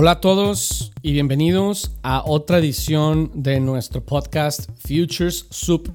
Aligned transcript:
Hola 0.00 0.12
a 0.12 0.20
todos 0.20 0.92
y 1.02 1.10
bienvenidos 1.10 1.90
a 2.04 2.22
otra 2.24 2.58
edición 2.58 3.32
de 3.34 3.58
nuestro 3.58 4.00
podcast 4.00 4.70
Futures 4.78 5.46
Soup. 5.50 5.92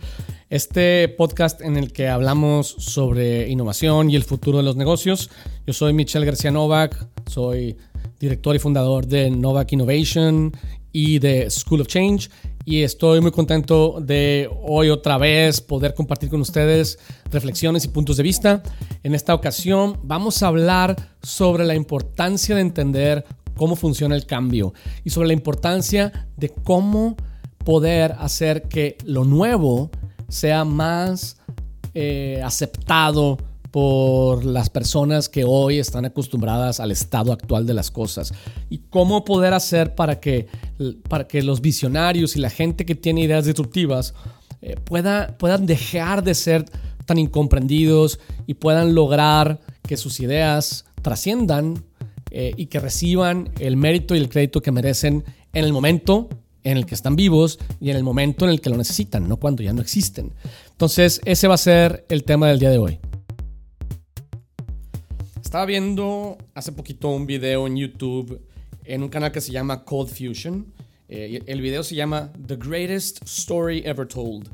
Este 0.49 1.07
podcast 1.07 1.61
en 1.61 1.77
el 1.77 1.93
que 1.93 2.09
hablamos 2.09 2.67
sobre 2.67 3.47
innovación 3.47 4.09
y 4.09 4.17
el 4.17 4.23
futuro 4.23 4.57
de 4.57 4.66
los 4.66 4.75
negocios. 4.75 5.29
Yo 5.66 5.71
soy 5.71 5.93
Michelle 5.93 6.25
García 6.25 6.52
Novak, 6.52 7.07
soy 7.27 7.77
director 8.20 8.53
y 8.53 8.59
fundador 8.59 9.07
de 9.07 9.31
Novak 9.31 9.71
Innovation 9.71 10.51
y 10.91 11.20
de 11.20 11.49
School 11.49 11.79
of 11.79 11.88
Change. 11.88 12.29
Y 12.65 12.81
estoy 12.81 13.21
muy 13.21 13.31
contento 13.31 14.01
de 14.01 14.49
hoy 14.63 14.90
otra 14.90 15.17
vez 15.17 15.62
poder 15.62 15.93
compartir 15.93 16.29
con 16.29 16.41
ustedes 16.41 16.99
reflexiones 17.31 17.85
y 17.85 17.88
puntos 17.88 18.17
de 18.17 18.23
vista. 18.23 18.63
En 19.01 19.15
esta 19.15 19.34
ocasión 19.34 19.98
vamos 20.04 20.43
a 20.43 20.48
hablar 20.48 21.15
sobre 21.21 21.63
la 21.63 21.76
importancia 21.76 22.54
de 22.54 22.62
entender 22.62 23.26
cómo 23.55 23.75
funciona 23.75 24.16
el 24.16 24.25
cambio 24.25 24.73
y 25.03 25.09
sobre 25.09 25.27
la 25.27 25.34
importancia 25.34 26.27
de 26.38 26.49
cómo 26.49 27.16
poder 27.63 28.16
hacer 28.20 28.63
que 28.63 28.98
lo 29.05 29.23
nuevo 29.26 29.89
sea 30.27 30.66
más 30.66 31.38
eh, 31.93 32.41
aceptado 32.43 33.38
por 33.73 34.45
las 34.45 34.70
personas 34.70 35.29
que 35.29 35.45
hoy 35.45 35.79
están 35.79 36.05
acostumbradas 36.05 36.79
al 36.79 36.91
estado 36.91 37.31
actual 37.31 37.66
de 37.66 37.73
las 37.73 37.89
cosas. 37.89 38.31
Y 38.70 38.84
cómo 38.91 39.26
poder 39.26 39.55
hacer 39.55 39.95
para 39.95 40.20
que, 40.20 40.45
para 41.09 41.27
que 41.27 41.41
los 41.41 41.59
visionarios 41.59 42.35
y 42.35 42.40
la 42.40 42.51
gente 42.51 42.85
que 42.85 42.93
tiene 42.93 43.21
ideas 43.21 43.46
disruptivas 43.46 44.13
eh, 44.62 44.76
pueda, 44.76 45.35
puedan 45.40 45.65
dejar 45.65 46.24
de 46.24 46.35
ser 46.35 46.65
tan 47.07 47.18
incomprendidos 47.18 48.20
y 48.46 48.54
puedan 48.54 48.93
lograr 48.93 49.59
que 49.81 49.98
sus 49.98 50.20
ideas 50.20 50.85
trasciendan 51.01 51.84
eh, 52.35 52.51
y 52.57 52.65
que 52.65 52.79
reciban 52.79 53.51
el 53.59 53.77
mérito 53.77 54.15
y 54.15 54.17
el 54.17 54.27
crédito 54.27 54.62
que 54.62 54.71
merecen 54.71 55.23
en 55.53 55.63
el 55.63 55.71
momento 55.71 56.29
en 56.63 56.77
el 56.77 56.87
que 56.87 56.95
están 56.95 57.15
vivos 57.15 57.59
y 57.79 57.91
en 57.91 57.95
el 57.95 58.03
momento 58.03 58.45
en 58.45 58.51
el 58.51 58.59
que 58.59 58.71
lo 58.71 58.75
necesitan, 58.75 59.29
no 59.29 59.37
cuando 59.37 59.62
ya 59.62 59.71
no 59.71 59.81
existen. 59.81 60.34
Entonces, 60.71 61.21
ese 61.25 61.48
va 61.48 61.53
a 61.53 61.59
ser 61.59 62.05
el 62.09 62.23
tema 62.23 62.48
del 62.48 62.57
día 62.57 62.71
de 62.71 62.79
hoy. 62.79 62.99
Estaba 65.44 65.66
viendo 65.67 66.40
hace 66.56 66.72
poquito 66.72 67.09
un 67.09 67.28
video 67.28 67.67
en 67.67 67.75
YouTube 67.75 68.41
en 68.84 69.03
un 69.03 69.09
canal 69.09 69.31
que 69.31 69.40
se 69.40 69.51
llama 69.51 69.84
Cold 69.84 70.09
Fusion. 70.09 70.73
Eh, 71.09 71.40
el 71.45 71.62
video 71.62 71.84
se 71.84 71.94
llama 71.94 72.34
The 72.47 72.56
Greatest 72.56 73.22
Story 73.25 73.84
Ever 73.85 74.07
Told. 74.07 74.50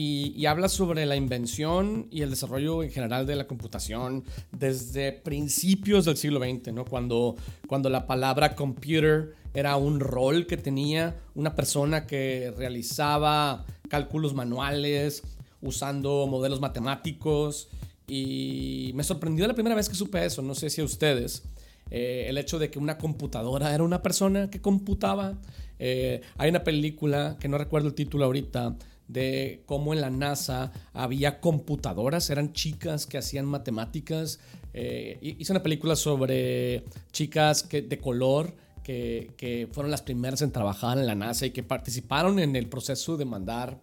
Y, 0.00 0.46
habla 0.46 0.68
sobre 0.68 1.06
la 1.06 1.16
invención 1.16 2.06
y 2.12 2.22
el 2.22 2.30
desarrollo 2.30 2.84
en 2.84 2.90
general 2.92 3.26
de 3.26 3.34
la 3.34 3.48
computación 3.48 4.22
desde 4.52 5.10
principios 5.10 6.04
del 6.04 6.16
siglo 6.16 6.38
XX, 6.38 6.72
¿no? 6.72 6.84
cuando, 6.84 7.34
cuando 7.66 7.90
la 7.90 8.06
palabra 8.06 8.54
computer 8.54 9.34
era 9.54 9.76
un 9.76 9.98
rol 9.98 10.46
que 10.46 10.56
tenía 10.56 11.16
una 11.34 11.56
persona 11.56 12.06
que 12.06 12.54
realizaba 12.56 13.66
cálculos 13.88 14.34
manuales 14.34 15.24
usando 15.62 16.28
modelos 16.28 16.60
matemáticos 16.60 17.68
y 18.06 18.92
me 18.94 19.02
sorprendió 19.02 19.48
la 19.48 19.54
primera 19.54 19.74
vez 19.74 19.88
que 19.88 19.96
supe 19.96 20.24
eso, 20.24 20.42
no 20.42 20.54
sé 20.54 20.70
si 20.70 20.80
a 20.80 20.84
ustedes, 20.84 21.42
eh, 21.90 22.26
el 22.28 22.38
hecho 22.38 22.60
de 22.60 22.70
que 22.70 22.78
una 22.78 22.98
computadora 22.98 23.74
era 23.74 23.82
una 23.82 24.00
persona 24.00 24.48
que 24.48 24.60
computaba. 24.60 25.34
Eh, 25.80 26.20
hay 26.36 26.50
una 26.50 26.62
película, 26.62 27.36
que 27.40 27.48
no 27.48 27.58
recuerdo 27.58 27.88
el 27.88 27.94
título 27.94 28.26
ahorita, 28.26 28.76
de 29.08 29.62
cómo 29.66 29.92
en 29.92 30.00
la 30.00 30.10
NASA 30.10 30.70
había 30.92 31.40
computadoras, 31.40 32.30
eran 32.30 32.52
chicas 32.52 33.06
que 33.06 33.18
hacían 33.18 33.46
matemáticas. 33.46 34.38
Eh, 34.74 35.18
hice 35.38 35.52
una 35.52 35.62
película 35.62 35.96
sobre 35.96 36.84
chicas 37.10 37.62
que, 37.62 37.82
de 37.82 37.98
color 37.98 38.54
que, 38.84 39.32
que, 39.36 39.68
fueron 39.72 39.90
las 39.90 40.02
primeras 40.02 40.42
en 40.42 40.52
trabajar 40.52 40.98
en 40.98 41.06
la 41.06 41.14
NASA 41.14 41.46
y 41.46 41.50
que 41.50 41.62
participaron 41.62 42.38
en 42.38 42.54
el 42.54 42.68
proceso 42.68 43.16
de 43.16 43.24
mandar 43.24 43.80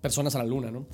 personas 0.00 0.34
a 0.34 0.38
la 0.38 0.44
Luna, 0.44 0.72
¿no? 0.72 0.84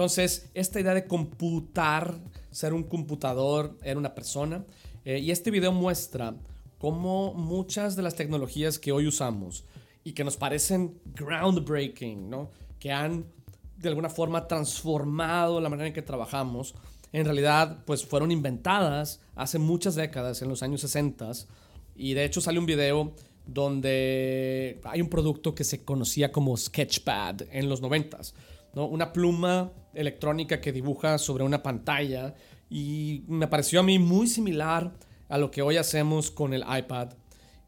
Entonces, 0.00 0.48
esta 0.54 0.80
idea 0.80 0.94
de 0.94 1.06
computar, 1.06 2.18
ser 2.50 2.72
un 2.72 2.84
computador, 2.84 3.76
era 3.82 3.98
una 3.98 4.14
persona. 4.14 4.64
Eh, 5.04 5.18
y 5.18 5.30
este 5.30 5.50
video 5.50 5.72
muestra 5.72 6.34
cómo 6.78 7.34
muchas 7.34 7.96
de 7.96 8.02
las 8.02 8.14
tecnologías 8.14 8.78
que 8.78 8.92
hoy 8.92 9.06
usamos 9.06 9.66
y 10.02 10.12
que 10.12 10.24
nos 10.24 10.38
parecen 10.38 10.98
groundbreaking, 11.14 12.30
¿no? 12.30 12.50
Que 12.80 12.90
han 12.90 13.26
de 13.76 13.88
alguna 13.88 14.10
forma 14.10 14.48
transformado 14.48 15.60
la 15.60 15.68
manera 15.68 15.86
en 15.86 15.94
que 15.94 16.02
trabajamos, 16.02 16.74
en 17.12 17.24
realidad 17.24 17.84
pues 17.86 18.04
fueron 18.04 18.30
inventadas 18.30 19.20
hace 19.36 19.58
muchas 19.58 19.94
décadas, 19.94 20.42
en 20.42 20.48
los 20.48 20.62
años 20.62 20.80
60. 20.80 21.30
Y 21.94 22.14
de 22.14 22.24
hecho 22.24 22.40
sale 22.40 22.58
un 22.58 22.66
video 22.66 23.14
donde 23.46 24.80
hay 24.84 25.00
un 25.00 25.08
producto 25.08 25.54
que 25.54 25.64
se 25.64 25.84
conocía 25.84 26.30
como 26.30 26.56
Sketchpad 26.56 27.42
en 27.50 27.68
los 27.68 27.82
90s. 27.82 28.32
¿no? 28.74 28.86
Una 28.86 29.12
pluma 29.12 29.72
electrónica 29.94 30.60
que 30.60 30.72
dibuja 30.72 31.18
sobre 31.18 31.44
una 31.44 31.62
pantalla 31.62 32.34
y 32.68 33.24
me 33.26 33.48
pareció 33.48 33.80
a 33.80 33.82
mí 33.82 33.98
muy 33.98 34.28
similar 34.28 34.92
a 35.28 35.38
lo 35.38 35.50
que 35.50 35.62
hoy 35.62 35.76
hacemos 35.76 36.30
con 36.30 36.54
el 36.54 36.62
iPad 36.62 37.10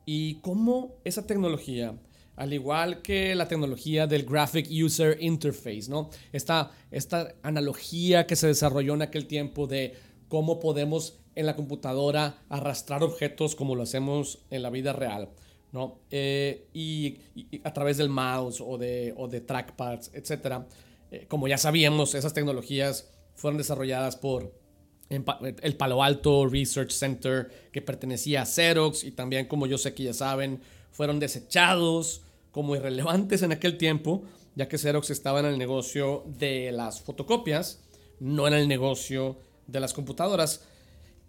y 0.04 0.36
cómo 0.36 0.96
esa 1.04 1.26
tecnología, 1.26 1.94
al 2.36 2.52
igual 2.52 3.02
que 3.02 3.34
la 3.34 3.48
tecnología 3.48 4.06
del 4.06 4.24
Graphic 4.24 4.68
User 4.70 5.16
Interface, 5.20 5.86
¿no? 5.88 6.10
esta, 6.32 6.72
esta 6.90 7.34
analogía 7.42 8.26
que 8.26 8.36
se 8.36 8.46
desarrolló 8.46 8.94
en 8.94 9.02
aquel 9.02 9.26
tiempo 9.26 9.66
de 9.66 9.94
cómo 10.28 10.60
podemos 10.60 11.18
en 11.34 11.46
la 11.46 11.56
computadora 11.56 12.42
arrastrar 12.48 13.02
objetos 13.02 13.54
como 13.54 13.74
lo 13.74 13.82
hacemos 13.82 14.40
en 14.50 14.62
la 14.62 14.70
vida 14.70 14.92
real. 14.92 15.30
¿no? 15.72 16.00
Eh, 16.10 16.68
y, 16.74 17.18
a 17.64 17.72
través 17.72 17.96
del 17.96 18.10
mouse 18.10 18.60
o 18.60 18.76
de, 18.76 19.14
o 19.16 19.26
de 19.28 19.40
trackpads, 19.40 20.10
etcétera, 20.12 20.66
eh, 21.10 21.26
como 21.28 21.48
ya 21.48 21.58
sabíamos, 21.58 22.14
esas 22.14 22.34
tecnologías 22.34 23.10
fueron 23.34 23.58
desarrolladas 23.58 24.16
por 24.16 24.52
el 25.08 25.76
Palo 25.76 26.02
Alto 26.02 26.46
Research 26.46 26.90
Center, 26.90 27.50
que 27.70 27.82
pertenecía 27.82 28.42
a 28.42 28.46
Xerox, 28.46 29.04
y 29.04 29.12
también, 29.12 29.46
como 29.46 29.66
yo 29.66 29.76
sé 29.76 29.92
que 29.92 30.04
ya 30.04 30.14
saben, 30.14 30.62
fueron 30.92 31.18
desechados 31.18 32.22
como 32.52 32.76
irrelevantes 32.76 33.42
en 33.42 33.52
aquel 33.52 33.78
tiempo, 33.78 34.22
ya 34.54 34.68
que 34.68 34.78
Xerox 34.78 35.10
estaba 35.10 35.40
en 35.40 35.46
el 35.46 35.58
negocio 35.58 36.24
de 36.26 36.70
las 36.70 37.00
fotocopias, 37.00 37.82
no 38.20 38.46
en 38.46 38.54
el 38.54 38.68
negocio 38.68 39.38
de 39.66 39.80
las 39.80 39.92
computadoras. 39.92 40.64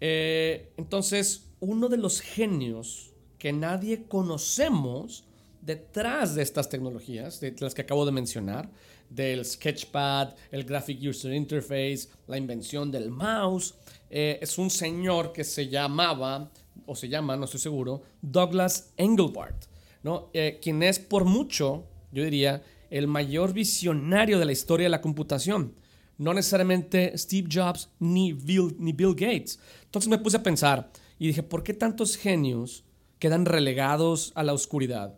Eh, 0.00 0.72
entonces, 0.76 1.46
uno 1.60 1.88
de 1.88 1.96
los 1.96 2.20
genios 2.20 3.10
que 3.38 3.52
nadie 3.52 4.04
conocemos 4.04 5.24
detrás 5.60 6.34
de 6.34 6.42
estas 6.42 6.68
tecnologías, 6.68 7.40
de 7.40 7.54
las 7.58 7.74
que 7.74 7.82
acabo 7.82 8.04
de 8.04 8.12
mencionar, 8.12 8.70
del 9.08 9.44
Sketchpad, 9.44 10.34
el 10.50 10.64
Graphic 10.64 11.00
User 11.02 11.32
Interface, 11.32 12.08
la 12.26 12.36
invención 12.36 12.90
del 12.90 13.10
mouse. 13.10 13.74
Eh, 14.10 14.38
es 14.40 14.58
un 14.58 14.70
señor 14.70 15.32
que 15.32 15.44
se 15.44 15.68
llamaba, 15.68 16.50
o 16.86 16.94
se 16.94 17.08
llama, 17.08 17.36
no 17.36 17.44
estoy 17.44 17.60
seguro, 17.60 18.02
Douglas 18.22 18.92
Engelbart, 18.96 19.66
¿no? 20.02 20.30
Eh, 20.32 20.58
quien 20.62 20.82
es 20.82 20.98
por 20.98 21.24
mucho, 21.24 21.84
yo 22.12 22.24
diría, 22.24 22.62
el 22.90 23.08
mayor 23.08 23.52
visionario 23.52 24.38
de 24.38 24.44
la 24.44 24.52
historia 24.52 24.84
de 24.84 24.90
la 24.90 25.00
computación. 25.00 25.74
No 26.16 26.32
necesariamente 26.32 27.16
Steve 27.18 27.48
Jobs 27.50 27.90
ni 27.98 28.32
Bill, 28.32 28.76
ni 28.78 28.92
Bill 28.92 29.14
Gates. 29.14 29.58
Entonces 29.84 30.08
me 30.08 30.18
puse 30.18 30.36
a 30.36 30.42
pensar 30.42 30.90
y 31.18 31.26
dije, 31.26 31.42
¿por 31.42 31.64
qué 31.64 31.74
tantos 31.74 32.16
genios 32.16 32.84
quedan 33.18 33.46
relegados 33.46 34.32
a 34.36 34.44
la 34.44 34.52
oscuridad? 34.52 35.14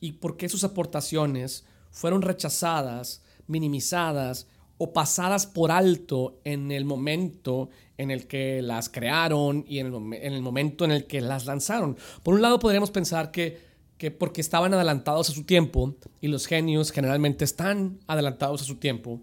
¿Y 0.00 0.12
por 0.12 0.36
qué 0.36 0.48
sus 0.48 0.62
aportaciones 0.62 1.64
fueron 1.90 2.22
rechazadas 2.22 3.22
minimizadas 3.46 4.46
o 4.78 4.92
pasadas 4.92 5.46
por 5.46 5.70
alto 5.70 6.40
en 6.44 6.70
el 6.70 6.84
momento 6.84 7.70
en 7.98 8.10
el 8.10 8.26
que 8.26 8.60
las 8.62 8.88
crearon 8.88 9.64
y 9.66 9.78
en 9.78 9.86
el, 9.86 10.42
momento 10.42 10.84
en 10.84 10.90
el 10.90 11.06
que 11.06 11.20
las 11.20 11.46
lanzaron. 11.46 11.96
Por 12.22 12.34
un 12.34 12.42
lado 12.42 12.58
podríamos 12.58 12.90
pensar 12.90 13.30
que, 13.30 13.58
que 13.96 14.10
porque 14.10 14.40
estaban 14.40 14.74
adelantados 14.74 15.30
a 15.30 15.32
su 15.32 15.44
tiempo, 15.44 15.96
y 16.20 16.28
los 16.28 16.46
genios 16.46 16.92
generalmente 16.92 17.44
están 17.44 17.98
adelantados 18.06 18.62
a 18.62 18.64
su 18.64 18.76
tiempo, 18.76 19.22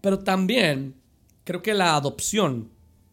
pero 0.00 0.18
también 0.18 0.94
creo 1.44 1.62
que 1.62 1.74
la 1.74 1.96
adopción 1.96 2.70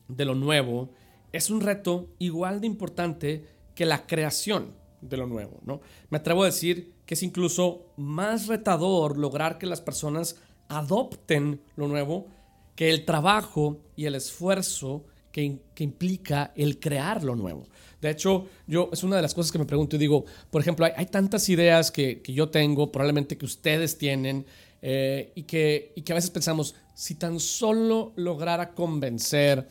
de 0.07 0.25
lo 0.25 0.35
nuevo 0.35 0.89
es 1.31 1.49
un 1.49 1.61
reto 1.61 2.07
igual 2.19 2.61
de 2.61 2.67
importante 2.67 3.45
que 3.75 3.85
la 3.85 4.07
creación 4.07 4.73
de 5.01 5.17
lo 5.17 5.27
nuevo, 5.27 5.59
¿no? 5.63 5.81
Me 6.09 6.17
atrevo 6.17 6.43
a 6.43 6.47
decir 6.47 6.93
que 7.05 7.13
es 7.13 7.23
incluso 7.23 7.93
más 7.95 8.47
retador 8.47 9.17
lograr 9.17 9.57
que 9.57 9.67
las 9.67 9.81
personas 9.81 10.37
adopten 10.69 11.61
lo 11.75 11.87
nuevo 11.87 12.27
que 12.75 12.89
el 12.89 13.05
trabajo 13.05 13.79
y 13.95 14.05
el 14.05 14.15
esfuerzo 14.15 15.03
que, 15.31 15.59
implica 15.79 16.51
el 16.55 16.79
crear 16.79 17.23
lo 17.23 17.35
nuevo. 17.35 17.63
De 18.01 18.09
hecho, 18.09 18.47
yo 18.65 18.89
es 18.91 19.03
una 19.03 19.17
de 19.17 19.21
las 19.21 19.33
cosas 19.33 19.51
que 19.51 19.59
me 19.59 19.65
pregunto 19.65 19.95
y 19.95 19.99
digo, 19.99 20.25
por 20.49 20.61
ejemplo, 20.61 20.85
hay, 20.95 21.05
tantas 21.07 21.47
ideas 21.49 21.91
que, 21.91 22.21
yo 22.25 22.49
tengo, 22.49 22.91
probablemente 22.91 23.37
que 23.37 23.45
ustedes 23.45 23.97
tienen, 23.97 24.45
eh, 24.81 25.31
y, 25.35 25.43
que, 25.43 25.91
y 25.95 26.01
que 26.01 26.11
a 26.11 26.15
veces 26.15 26.29
pensamos, 26.29 26.75
si 26.93 27.15
tan 27.15 27.39
solo 27.39 28.13
lograra 28.15 28.73
convencer 28.73 29.67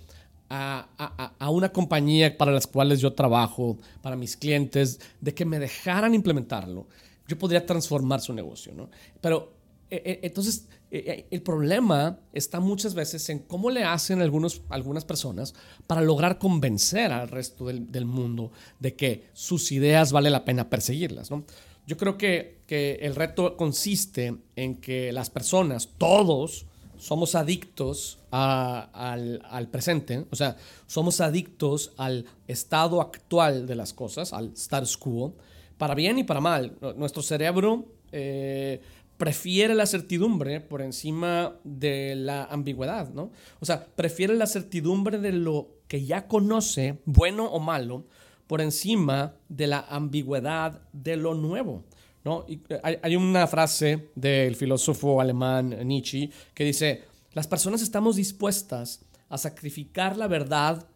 a, 0.48 1.34
a, 1.38 1.50
una 1.50 1.70
compañía 1.70 2.36
para 2.36 2.52
las 2.52 2.66
cuales 2.66 3.00
yo 3.00 3.12
trabajo, 3.12 3.78
para 4.02 4.14
mis 4.16 4.36
clientes, 4.36 5.00
de 5.20 5.34
que 5.34 5.44
me 5.44 5.58
dejaran 5.58 6.14
implementarlo, 6.14 6.86
yo 7.26 7.38
podría 7.38 7.66
transformar 7.66 8.20
su 8.20 8.32
negocio, 8.32 8.72
¿no? 8.72 8.88
Pero 9.20 9.56
eh, 9.90 10.02
eh, 10.04 10.20
entonces 10.22 10.66
eh, 10.90 11.26
el 11.30 11.42
problema 11.42 12.18
está 12.32 12.60
muchas 12.60 12.94
veces 12.94 13.28
en 13.28 13.40
cómo 13.40 13.70
le 13.70 13.84
hacen 13.84 14.20
algunos, 14.20 14.62
algunas 14.68 15.04
personas 15.04 15.54
para 15.86 16.00
lograr 16.00 16.38
convencer 16.38 17.12
al 17.12 17.28
resto 17.28 17.66
del, 17.66 17.90
del, 17.90 18.04
mundo 18.04 18.52
de 18.78 18.94
que 18.94 19.28
sus 19.32 19.72
ideas 19.72 20.12
vale 20.12 20.30
la 20.30 20.44
pena 20.44 20.70
perseguirlas, 20.70 21.30
¿no? 21.30 21.44
Yo 21.86 21.96
creo 21.96 22.18
que, 22.18 22.58
que 22.66 22.98
el 23.02 23.14
reto 23.14 23.56
consiste 23.56 24.36
en 24.56 24.76
que 24.76 25.12
las 25.12 25.30
personas, 25.30 25.90
todos, 25.98 26.66
somos 26.98 27.34
adictos 27.34 28.18
al, 28.30 29.68
presente, 29.70 30.26
o 30.30 30.36
sea, 30.36 30.56
somos 30.86 31.20
adictos 31.20 31.92
al 31.96 32.26
estado 32.48 33.00
actual 33.00 33.66
de 33.66 33.76
las 33.76 33.92
cosas, 33.92 34.32
al 34.32 34.52
status 34.54 34.96
quo, 34.96 35.34
para 35.78 35.94
bien 35.94 36.18
y 36.18 36.24
para 36.24 36.40
mal. 36.40 36.76
Nuestro 36.96 37.22
cerebro 37.22 37.86
eh, 38.10 38.80
prefiere 39.16 39.74
la 39.74 39.86
certidumbre 39.86 40.60
por 40.60 40.82
encima 40.82 41.56
de 41.64 42.14
la 42.14 42.44
ambigüedad, 42.44 43.08
¿no? 43.10 43.30
O 43.60 43.66
sea, 43.66 43.86
prefiere 43.86 44.34
la 44.34 44.46
certidumbre 44.46 45.18
de 45.18 45.32
lo 45.32 45.68
que 45.88 46.04
ya 46.04 46.26
conoce, 46.26 46.98
bueno 47.04 47.46
o 47.46 47.60
malo, 47.60 48.04
por 48.46 48.60
encima 48.60 49.34
de 49.48 49.66
la 49.66 49.80
ambigüedad 49.88 50.80
de 50.92 51.16
lo 51.16 51.34
nuevo. 51.34 51.84
¿no? 52.24 52.44
Eh, 52.48 52.98
hay, 53.02 53.16
una 53.16 53.46
frase 53.46 54.08
del 54.14 54.56
filósofo 54.56 55.20
alemán 55.20 55.76
Nietzsche 55.84 56.30
que 56.54 56.64
dice, 56.64 57.04
las 57.32 57.46
personas 57.46 57.82
estamos 57.82 58.16
dispuestas 58.16 59.00
a 59.28 59.38
sacrificar 59.38 60.16
la 60.16 60.26
verdad 60.26 60.86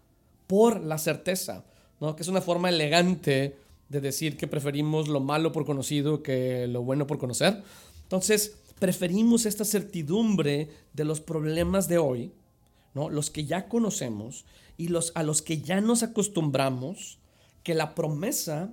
por 0.46 0.81
la 0.81 0.99
certeza, 0.99 1.64
¿no? 2.00 2.17
que 2.17 2.22
es 2.22 2.28
una 2.28 2.40
forma 2.40 2.69
elegante 2.69 3.56
de 3.88 4.00
decir 4.00 4.37
que 4.37 4.46
preferimos 4.46 5.08
lo 5.08 5.20
malo 5.20 5.52
por 5.52 5.67
conocido 5.67 6.22
que 6.22 6.67
lo 6.69 6.82
bueno 6.82 7.06
por 7.06 7.19
conocer. 7.19 7.62
Entonces, 8.11 8.57
preferimos 8.81 9.47
esta 9.47 9.65
certidumbre 9.65 10.69
de 10.93 11.05
los 11.05 11.21
problemas 11.21 11.87
de 11.87 11.99
hoy, 11.99 12.33
¿no? 12.93 13.09
los 13.09 13.31
que 13.31 13.45
ya 13.45 13.69
conocemos 13.69 14.47
y 14.77 14.89
los, 14.89 15.12
a 15.15 15.23
los 15.23 15.43
que 15.43 15.61
ya 15.61 15.81
nos 15.81 16.03
acostumbramos, 16.03 17.21
que 17.62 17.73
la 17.73 17.95
promesa 17.95 18.73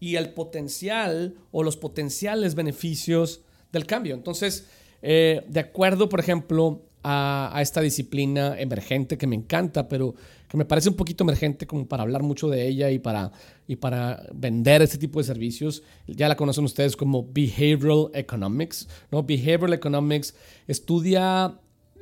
y 0.00 0.16
el 0.16 0.34
potencial 0.34 1.36
o 1.52 1.62
los 1.62 1.76
potenciales 1.76 2.56
beneficios 2.56 3.42
del 3.70 3.86
cambio. 3.86 4.16
Entonces, 4.16 4.66
eh, 5.00 5.44
de 5.46 5.60
acuerdo, 5.60 6.08
por 6.08 6.18
ejemplo, 6.18 6.82
a, 7.04 7.56
esta 7.62 7.80
disciplina 7.80 8.58
emergente 8.58 9.16
que 9.16 9.28
me 9.28 9.36
encanta, 9.36 9.88
pero 9.88 10.16
que 10.52 10.58
me 10.58 10.66
parece 10.66 10.90
un 10.90 10.96
poquito 10.96 11.24
emergente 11.24 11.66
como 11.66 11.86
para 11.86 12.02
hablar 12.02 12.22
mucho 12.22 12.50
de 12.50 12.68
ella 12.68 12.90
y 12.90 12.98
para, 12.98 13.32
y 13.66 13.76
para 13.76 14.26
vender 14.34 14.82
este 14.82 14.98
tipo 14.98 15.18
de 15.18 15.24
servicios. 15.24 15.82
Ya 16.06 16.28
la 16.28 16.36
conocen 16.36 16.64
ustedes 16.64 16.94
como 16.94 17.26
Behavioral 17.32 18.10
Economics. 18.12 18.86
¿no? 19.10 19.22
Behavioral 19.22 19.72
Economics 19.72 20.34
estudia 20.68 21.58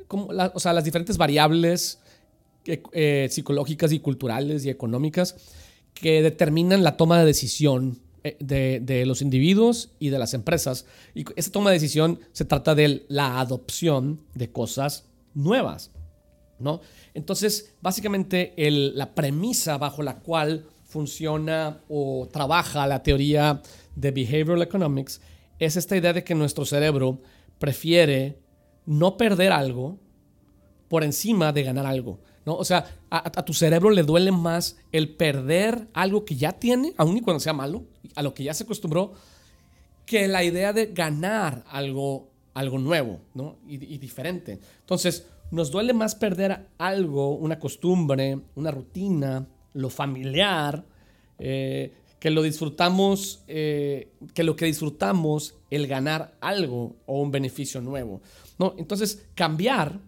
como 0.09 0.27
o 0.53 0.59
sea, 0.59 0.73
las 0.73 0.83
diferentes 0.83 1.17
variables 1.17 2.01
eh, 2.65 3.29
psicológicas 3.31 3.93
y 3.93 4.01
culturales 4.01 4.65
y 4.65 4.69
económicas 4.69 5.37
que 5.93 6.21
determinan 6.21 6.83
la 6.83 6.97
toma 6.97 7.19
de 7.19 7.25
decisión 7.25 8.01
eh, 8.25 8.35
de, 8.41 9.05
los 9.05 9.21
individuos 9.21 9.91
y 9.97 10.09
de 10.09 10.19
las 10.19 10.33
empresas. 10.33 10.85
Y 11.15 11.23
esa 11.37 11.53
toma 11.53 11.69
de 11.69 11.77
decisión 11.77 12.19
se 12.33 12.43
trata 12.43 12.75
de 12.75 13.05
la 13.07 13.39
adopción 13.39 14.19
de 14.35 14.51
cosas 14.51 15.05
nuevas. 15.33 15.91
Entonces, 17.13 17.73
básicamente, 17.81 18.53
la 18.57 19.13
premisa 19.13 19.77
bajo 19.77 20.03
la 20.03 20.19
cual 20.19 20.65
funciona 20.83 21.81
o 21.87 22.27
trabaja 22.31 22.85
la 22.87 23.01
teoría 23.01 23.61
de 23.95 24.11
behavioral 24.11 24.61
economics 24.61 25.21
es 25.59 25.77
esta 25.77 25.95
idea 25.95 26.13
de 26.13 26.23
que 26.23 26.35
nuestro 26.35 26.65
cerebro 26.65 27.21
prefiere 27.59 28.39
no 28.85 29.15
perder 29.15 29.51
algo 29.51 29.99
por 30.87 31.03
encima 31.03 31.53
de 31.53 31.63
ganar 31.63 31.85
algo. 31.85 32.19
O 32.45 32.65
sea, 32.65 32.85
a, 33.09 33.45
tu 33.45 33.53
cerebro 33.53 33.91
le 33.91 34.03
duele 34.03 34.31
más 34.31 34.77
el 34.91 35.15
perder 35.15 35.87
algo 35.93 36.25
que 36.25 36.35
ya 36.35 36.53
tiene, 36.53 36.93
aun 36.97 37.17
y 37.17 37.21
cuando 37.21 37.39
sea 37.39 37.53
malo, 37.53 37.85
a 38.15 38.23
lo 38.23 38.33
que 38.33 38.43
ya 38.43 38.53
se 38.53 38.63
acostumbró, 38.63 39.13
que 40.05 40.27
la 40.27 40.43
idea 40.43 40.73
de 40.73 40.87
ganar 40.87 41.63
algo, 41.69 42.31
algo 42.53 42.79
nuevo 42.79 43.21
¿no? 43.35 43.57
y, 43.67 43.77
diferente. 43.77 44.59
Entonces, 44.79 45.27
nos 45.51 45.69
duele 45.69 45.93
más 45.93 46.15
perder 46.15 46.67
algo, 46.77 47.35
una 47.35 47.59
costumbre, 47.59 48.39
una 48.55 48.71
rutina, 48.71 49.47
lo 49.73 49.89
familiar, 49.89 50.85
eh, 51.37 51.93
que 52.19 52.29
lo 52.29 52.41
disfrutamos, 52.41 53.43
eh, 53.47 54.13
que 54.33 54.43
lo 54.43 54.55
que 54.55 54.65
disfrutamos, 54.65 55.55
el 55.69 55.87
ganar 55.87 56.37
algo 56.39 56.95
o 57.05 57.21
un 57.21 57.31
beneficio 57.31 57.81
nuevo. 57.81 58.21
¿no? 58.59 58.75
Entonces, 58.77 59.25
cambiar 59.35 59.99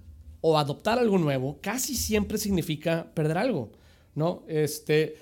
o 0.42 0.57
adoptar 0.57 1.00
algo 1.00 1.18
nuevo 1.18 1.57
casi 1.62 1.95
siempre 1.95 2.38
significa 2.38 3.07
perder 3.13 3.38
algo, 3.38 3.72
¿no? 4.13 4.44
Este, 4.48 5.16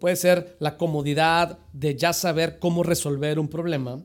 puede 0.00 0.16
ser 0.16 0.56
la 0.58 0.76
comodidad 0.76 1.60
de 1.72 1.94
ya 1.96 2.12
saber 2.12 2.58
cómo 2.58 2.82
resolver 2.82 3.38
un 3.38 3.48
problema 3.48 4.02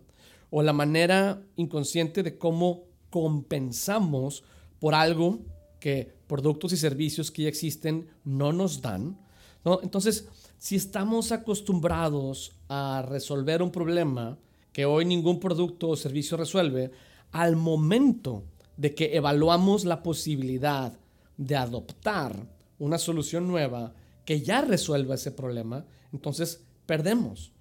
o 0.50 0.62
la 0.62 0.74
manera 0.74 1.42
inconsciente 1.56 2.24
de 2.24 2.38
cómo 2.38 2.84
compensamos 3.10 4.44
por 4.79 4.95
algo 4.95 5.39
que 5.79 6.13
productos 6.27 6.74
y 6.74 6.77
servicios 6.77 7.31
que 7.31 7.44
ya 7.44 7.50
existen 7.50 8.07
no 8.24 8.51
nos 8.51 8.81
dan, 8.81 9.18
¿no? 9.63 9.79
Entonces, 9.81 10.27
si 10.57 10.75
estamos 10.75 11.31
acostumbrados 11.31 12.53
a 12.68 13.06
resolver 13.07 13.62
un 13.62 13.71
problema 13.71 14.38
que 14.71 14.85
hoy 14.85 15.06
ningún 15.06 15.39
producto 15.39 15.89
o 15.89 15.95
servicio 15.95 16.38
resuelve, 16.38 16.91
al 17.31 17.56
momento 17.56 18.44
de 18.75 18.94
que 18.94 19.15
evaluamos 19.15 19.85
la 19.85 20.03
posibilidad 20.03 20.94
de 21.38 21.56
adoptar 21.56 22.47
una 22.79 22.97
solución 22.97 23.47
nueva 23.47 23.94
que 24.25 24.41
ya 24.41 24.62
resuelva 24.62 25.15
ese 25.15 25.31
problema, 25.31 25.85
entonces 26.12 26.63
perdemos. 26.85 27.51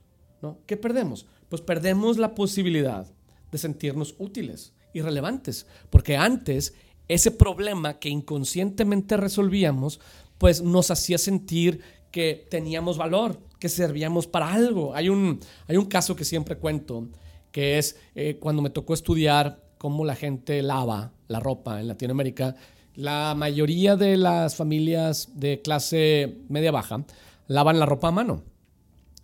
¿no? 0.43 0.59
¿Qué 0.67 0.77
perdemos? 0.77 1.27
Pues 1.49 1.63
perdemos 1.63 2.19
la 2.19 2.35
posibilidad 2.35 3.07
de 3.51 3.59
sentirnos 3.59 4.15
útiles 4.19 4.73
y 4.93 5.01
relevantes, 5.01 5.67
porque 5.91 6.17
antes 6.17 6.75
ese 7.09 7.31
problema 7.31 7.99
que 7.99 8.09
inconscientemente 8.09 9.17
resolvíamos, 9.17 10.01
pues 10.39 10.63
nos 10.63 10.91
hacía 10.91 11.19
sentir 11.19 11.81
que 12.11 12.47
teníamos 12.51 12.99
valor, 12.99 13.39
que 13.59 13.69
servíamos 13.69 14.27
para 14.27 14.53
algo. 14.53 14.95
Hay 14.95 15.09
un, 15.09 15.41
hay 15.69 15.77
un 15.77 15.87
caso 15.87 16.17
que 16.17 16.25
siempre 16.25 16.57
cuento, 16.57 17.09
que 17.53 17.79
es 17.79 17.99
eh, 18.15 18.39
cuando 18.41 18.63
me 18.63 18.71
tocó 18.71 18.95
estudiar 18.95 19.63
cómo 19.79 20.05
la 20.05 20.17
gente 20.17 20.63
lava 20.63 21.13
la 21.29 21.41
ropa 21.41 21.81
en 21.81 21.89
Latinoamérica, 21.89 22.57
la 22.95 23.35
mayoría 23.37 23.97
de 23.97 24.17
las 24.17 24.57
familias 24.57 25.29
de 25.35 25.61
clase 25.61 26.39
media 26.49 26.73
baja 26.73 27.05
lavan 27.47 27.79
la 27.79 27.87
ropa 27.87 28.09
a 28.09 28.13
mano. 28.13 28.43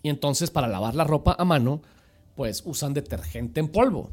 Y 0.02 0.08
entonces 0.08 0.50
para 0.50 0.68
lavar 0.68 0.94
la 0.94 1.04
ropa 1.04 1.34
a 1.38 1.44
mano, 1.44 1.80
pues 2.34 2.62
usan 2.66 2.92
detergente 2.92 3.60
en 3.60 3.68
polvo. 3.68 4.10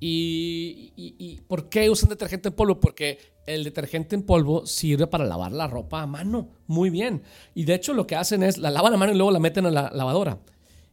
¿Y, 0.00 1.40
por 1.46 1.68
qué 1.68 1.88
usan 1.88 2.10
detergente 2.10 2.48
en 2.48 2.54
polvo? 2.54 2.80
Porque 2.80 3.18
el 3.46 3.64
detergente 3.64 4.14
en 4.14 4.22
polvo 4.22 4.66
sirve 4.66 5.06
para 5.06 5.24
lavar 5.24 5.52
la 5.52 5.66
ropa 5.66 6.02
a 6.02 6.06
mano. 6.06 6.48
Muy 6.66 6.90
bien. 6.90 7.22
Y 7.54 7.64
de 7.64 7.74
hecho 7.74 7.94
lo 7.94 8.06
que 8.06 8.16
hacen 8.16 8.42
es 8.42 8.58
la 8.58 8.70
lavan 8.70 8.94
a 8.94 8.96
mano 8.96 9.12
y 9.12 9.16
luego 9.16 9.30
la 9.30 9.38
meten 9.38 9.66
a 9.66 9.70
la 9.70 9.90
lavadora. 9.92 10.38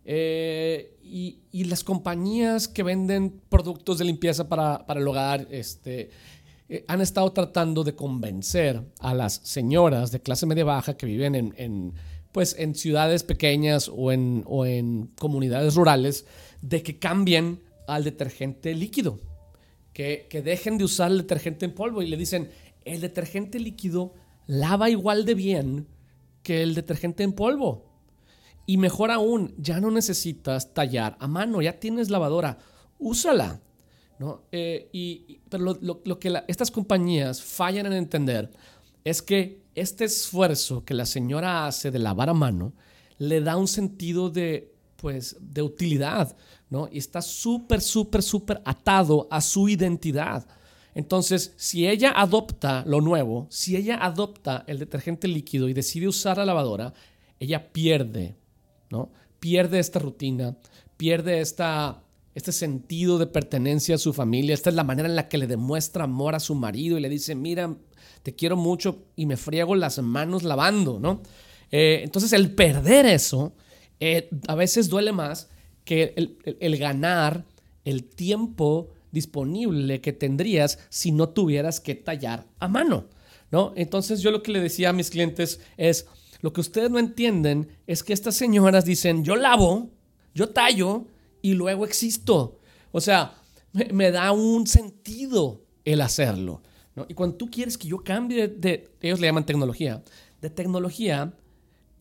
Eh, 0.05 0.97
y, 1.03 1.63
las 1.65 1.83
compañías 1.83 2.67
que 2.67 2.83
venden 2.83 3.41
productos 3.49 3.97
de 3.97 4.05
limpieza 4.05 4.47
para, 4.47 4.85
el 4.87 5.07
hogar 5.07 5.47
este, 5.51 6.09
eh, 6.69 6.85
han 6.87 7.01
estado 7.01 7.31
tratando 7.33 7.83
de 7.83 7.95
convencer 7.95 8.81
a 8.99 9.13
las 9.13 9.33
señoras 9.43 10.11
de 10.11 10.21
clase 10.21 10.45
media 10.45 10.63
baja 10.63 10.95
que 10.95 11.05
viven 11.05 11.35
en, 11.35 11.93
pues, 12.31 12.55
en 12.57 12.75
ciudades 12.75 13.23
pequeñas 13.23 13.91
o 13.93 14.11
en, 14.11 14.43
o 14.47 14.65
en 14.65 15.11
comunidades 15.19 15.75
rurales 15.75 16.25
de 16.61 16.81
que 16.81 16.97
cambien 16.97 17.59
al 17.95 18.03
detergente 18.03 18.73
líquido, 18.73 19.19
que, 19.93 20.27
que 20.29 20.41
dejen 20.41 20.77
de 20.77 20.85
usar 20.85 21.11
el 21.11 21.17
detergente 21.19 21.65
en 21.65 21.73
polvo 21.73 22.01
y 22.01 22.07
le 22.07 22.17
dicen, 22.17 22.49
el 22.85 23.01
detergente 23.01 23.59
líquido 23.59 24.13
lava 24.47 24.89
igual 24.89 25.25
de 25.25 25.35
bien 25.35 25.87
que 26.43 26.63
el 26.63 26.75
detergente 26.75 27.23
en 27.23 27.33
polvo. 27.33 27.85
Y 28.65 28.77
mejor 28.77 29.11
aún, 29.11 29.53
ya 29.57 29.79
no 29.79 29.91
necesitas 29.91 30.73
tallar 30.73 31.17
a 31.19 31.27
mano, 31.27 31.61
ya 31.61 31.79
tienes 31.79 32.09
lavadora, 32.09 32.57
úsala. 32.99 33.61
¿no? 34.19 34.43
Eh, 34.51 34.89
y, 34.91 35.39
pero 35.49 35.77
lo, 35.81 36.19
que 36.19 36.43
estas 36.47 36.69
compañías 36.69 37.41
fallan 37.41 37.87
en 37.87 37.93
entender 37.93 38.51
es 39.03 39.21
que 39.21 39.63
este 39.73 40.05
esfuerzo 40.05 40.85
que 40.85 40.93
la 40.93 41.05
señora 41.05 41.65
hace 41.65 41.89
de 41.89 41.99
lavar 41.99 42.29
a 42.29 42.33
mano 42.33 42.73
le 43.17 43.41
da 43.41 43.57
un 43.57 43.67
sentido 43.67 44.29
de, 44.29 44.75
pues, 44.97 45.37
de 45.39 45.63
utilidad, 45.63 46.35
¿no? 46.71 46.87
Y 46.91 46.97
está 46.97 47.21
súper, 47.21 47.81
súper, 47.81 48.23
súper 48.23 48.61
atado 48.65 49.27
a 49.29 49.41
su 49.41 49.69
identidad. 49.69 50.47
Entonces, 50.95 51.53
si 51.57 51.87
ella 51.87 52.13
adopta 52.15 52.83
lo 52.87 53.01
nuevo, 53.01 53.45
si 53.49 53.75
ella 53.75 53.97
adopta 54.01 54.63
el 54.67 54.79
detergente 54.79 55.27
líquido 55.27 55.67
y 55.69 55.73
decide 55.73 56.07
usar 56.07 56.37
la 56.37 56.45
lavadora, 56.45 56.93
ella 57.39 57.71
pierde, 57.71 58.35
¿no? 58.89 59.11
Pierde 59.39 59.79
esta 59.79 59.99
rutina, 59.99 60.57
pierde 60.95 61.41
esta, 61.41 62.03
este 62.35 62.53
sentido 62.53 63.17
de 63.17 63.27
pertenencia 63.27 63.95
a 63.95 63.97
su 63.97 64.13
familia. 64.13 64.53
Esta 64.53 64.69
es 64.69 64.75
la 64.75 64.85
manera 64.85 65.09
en 65.09 65.15
la 65.15 65.27
que 65.27 65.37
le 65.37 65.47
demuestra 65.47 66.05
amor 66.05 66.35
a 66.35 66.39
su 66.39 66.55
marido 66.55 66.97
y 66.97 67.01
le 67.01 67.09
dice, 67.09 67.35
mira, 67.35 67.75
te 68.23 68.33
quiero 68.33 68.55
mucho 68.55 69.07
y 69.17 69.25
me 69.25 69.35
friego 69.35 69.75
las 69.75 69.99
manos 69.99 70.43
lavando, 70.43 70.99
¿no? 70.99 71.21
Eh, 71.69 71.99
entonces, 72.03 72.31
el 72.31 72.53
perder 72.55 73.05
eso 73.07 73.53
eh, 73.99 74.29
a 74.47 74.55
veces 74.55 74.87
duele 74.87 75.11
más 75.11 75.50
que 75.85 76.13
el 76.59 76.77
ganar 76.77 77.45
el 77.85 78.03
tiempo 78.03 78.89
disponible 79.11 80.01
que 80.01 80.13
tendrías 80.13 80.79
si 80.89 81.11
no 81.11 81.29
tuvieras 81.29 81.79
que 81.79 81.95
tallar 81.95 82.45
a 82.59 82.67
mano, 82.67 83.05
¿no? 83.51 83.73
Entonces 83.75 84.21
yo 84.21 84.31
lo 84.31 84.41
que 84.41 84.51
le 84.51 84.61
decía 84.61 84.89
a 84.89 84.93
mis 84.93 85.09
clientes 85.09 85.59
es, 85.77 86.07
lo 86.41 86.53
que 86.53 86.61
ustedes 86.61 86.89
no 86.89 86.97
entienden 86.97 87.69
es 87.87 88.03
que 88.03 88.13
estas 88.13 88.35
señoras 88.35 88.85
dicen, 88.85 89.23
yo 89.23 89.35
lavo, 89.35 89.89
yo 90.33 90.49
tallo 90.49 91.05
y 91.41 91.53
luego 91.53 91.85
existo. 91.85 92.59
O 92.91 93.01
sea, 93.01 93.35
me, 93.73 94.11
da 94.11 94.31
un 94.31 94.65
sentido 94.65 95.61
el 95.85 96.01
hacerlo. 96.01 96.61
¿no? 96.95 97.05
Y 97.07 97.13
cuando 97.13 97.35
tú 97.35 97.49
quieres 97.51 97.77
que 97.77 97.87
yo 97.87 98.03
cambie 98.03 98.47
de, 98.47 98.89
ellos 99.01 99.19
le 99.19 99.27
llaman 99.27 99.45
tecnología, 99.45 100.03
de 100.41 100.49
tecnología, 100.49 101.33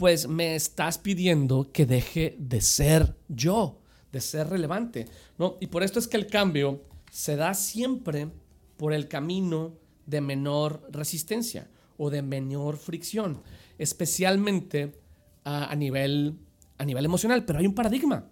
pues 0.00 0.28
me 0.28 0.54
estás 0.54 0.96
pidiendo 0.96 1.72
que 1.72 1.84
deje 1.84 2.34
de 2.38 2.62
ser 2.62 3.18
yo, 3.28 3.82
de 4.10 4.22
ser 4.22 4.48
relevante. 4.48 5.06
¿no? 5.36 5.58
Y 5.60 5.66
por 5.66 5.82
esto 5.82 5.98
es 5.98 6.08
que 6.08 6.16
el 6.16 6.26
cambio 6.26 6.82
se 7.10 7.36
da 7.36 7.52
siempre 7.52 8.30
por 8.78 8.94
el 8.94 9.08
camino 9.08 9.74
de 10.06 10.22
menor 10.22 10.88
resistencia 10.90 11.68
o 11.98 12.08
de 12.08 12.22
menor 12.22 12.78
fricción, 12.78 13.42
especialmente 13.76 14.98
a, 15.44 15.76
nivel, 15.76 16.38
a 16.78 16.86
nivel 16.86 17.04
emocional. 17.04 17.44
Pero 17.44 17.58
hay 17.58 17.66
un 17.66 17.74
paradigma. 17.74 18.24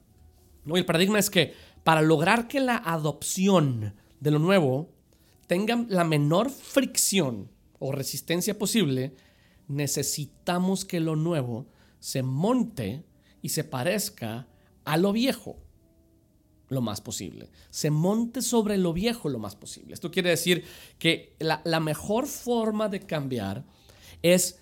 ¿no? 0.65 0.75
el 0.79 0.87
paradigma 0.87 1.19
es 1.19 1.29
que 1.29 1.53
para 1.85 2.01
lograr 2.01 2.49
que 2.49 2.61
la 2.61 2.79
adopción 2.79 3.95
de 4.21 4.31
lo 4.31 4.39
nuevo 4.39 4.89
tenga 5.47 5.85
la 5.91 6.05
menor 6.05 6.49
fricción 6.49 7.51
o 7.79 7.93
resistencia 7.93 8.59
posible, 8.59 9.17
necesitamos 9.69 10.85
que 10.85 11.01
lo 11.01 11.17
nuevo 11.17 11.67
se 12.01 12.23
monte 12.23 13.05
y 13.43 13.51
se 13.51 13.65
parezca 13.65 14.49
a 14.85 14.97
lo 14.97 15.13
viejo 15.13 15.59
lo 16.69 16.81
más 16.81 17.01
posible. 17.01 17.51
Se 17.71 17.91
monte 17.91 18.43
sobre 18.43 18.77
lo 18.77 18.93
viejo 18.93 19.29
lo 19.29 19.39
más 19.39 19.57
posible. 19.57 19.95
Esto 19.95 20.11
quiere 20.11 20.31
decir 20.31 20.65
que 20.99 21.37
la, 21.39 21.81
mejor 21.81 22.27
forma 22.27 22.89
de 22.89 23.01
cambiar 23.01 23.65
es 24.23 24.59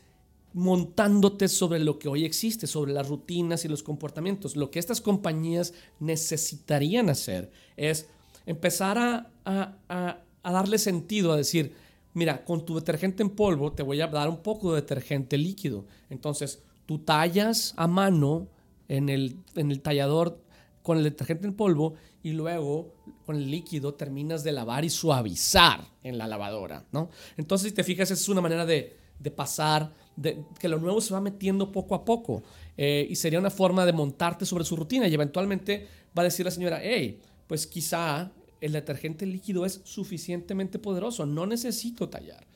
montándote 0.53 1.49
sobre 1.49 1.81
lo 1.81 1.99
que 1.99 2.09
hoy 2.09 2.25
existe, 2.25 2.67
sobre 2.67 2.93
las 2.93 3.09
rutinas 3.09 3.65
y 3.65 3.69
los 3.69 3.83
comportamientos. 3.83 4.57
Lo 4.57 4.71
que 4.71 4.79
estas 4.79 5.01
compañías 5.01 5.75
necesitarían 5.99 7.11
hacer 7.11 7.51
es 7.77 8.09
empezar 8.47 9.29
a, 9.45 10.23
darle 10.43 10.79
sentido, 10.79 11.33
a 11.33 11.37
decir, 11.37 11.75
mira, 12.17 12.47
con 12.47 12.65
tu 12.65 12.75
detergente 12.75 13.23
en 13.23 13.29
polvo 13.29 13.73
te 13.73 13.83
voy 13.83 14.01
a 14.01 14.07
dar 14.07 14.31
un 14.31 14.39
poco 14.39 14.73
de 14.73 14.81
detergente 14.81 15.37
líquido. 15.37 15.85
Entonces, 16.09 16.63
tú 16.87 16.99
tallas 17.01 17.75
a 17.77 17.87
mano 17.87 18.49
en 18.89 19.11
el, 19.11 19.37
en 19.55 19.71
el 19.71 19.83
tallador 19.83 20.41
con 20.83 20.97
el 20.97 21.05
detergente 21.05 21.47
en 21.47 21.53
polvo 21.53 21.93
y 22.23 22.33
luego 22.33 22.95
con 23.27 23.37
el 23.37 23.51
líquido 23.51 23.93
terminas 23.93 24.43
de 24.45 24.53
lavar 24.53 24.83
y 24.87 24.89
suavizar 24.89 25.85
en 26.03 26.17
la 26.17 26.27
lavadora, 26.27 26.87
¿no? 26.91 27.11
Entonces, 27.37 27.69
si 27.69 27.75
te 27.75 27.85
fijas, 27.85 28.11
es 28.11 28.29
una 28.31 28.41
manera 28.41 28.65
de, 28.65 28.97
pasar, 29.37 29.93
de, 30.17 30.43
que 30.59 30.71
lo 30.71 30.79
nuevo 30.79 31.03
se 31.03 31.13
va 31.13 31.21
metiendo 31.21 31.71
poco 31.71 31.95
a 31.95 32.03
poco 32.03 32.43
eh, 32.79 33.07
y 33.11 33.17
sería 33.17 33.39
una 33.39 33.51
forma 33.51 33.85
de 33.85 33.93
montarte 33.93 34.47
sobre 34.47 34.65
su 34.65 34.75
rutina 34.75 35.07
y 35.07 35.13
eventualmente 35.13 35.87
va 36.17 36.23
a 36.23 36.25
decir 36.25 36.47
la 36.47 36.51
señora, 36.51 36.81
hey, 36.83 37.21
pues 37.47 37.67
quizá 37.67 38.33
el 38.61 38.73
detergente 38.73 39.27
líquido 39.27 39.65
es 39.67 39.81
suficientemente 39.85 40.79
poderoso, 40.79 41.27
no 41.27 41.47
necesito 41.47 42.09
tallar. 42.09 42.47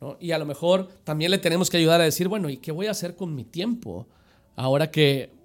¿no? 0.00 0.16
Y 0.20 0.30
a 0.30 0.38
lo 0.38 0.46
mejor 0.46 0.88
también 1.04 1.30
le 1.30 1.38
tenemos 1.38 1.70
que 1.70 1.76
ayudar 1.76 2.00
a 2.00 2.04
decir, 2.04 2.28
bueno, 2.28 2.48
¿y 2.48 2.58
qué 2.58 2.72
voy 2.72 2.86
a 2.86 2.92
hacer 2.92 3.16
con 3.16 3.34
mi 3.34 3.44
tiempo 3.44 4.06
ahora 4.54 4.90
que 4.90 5.38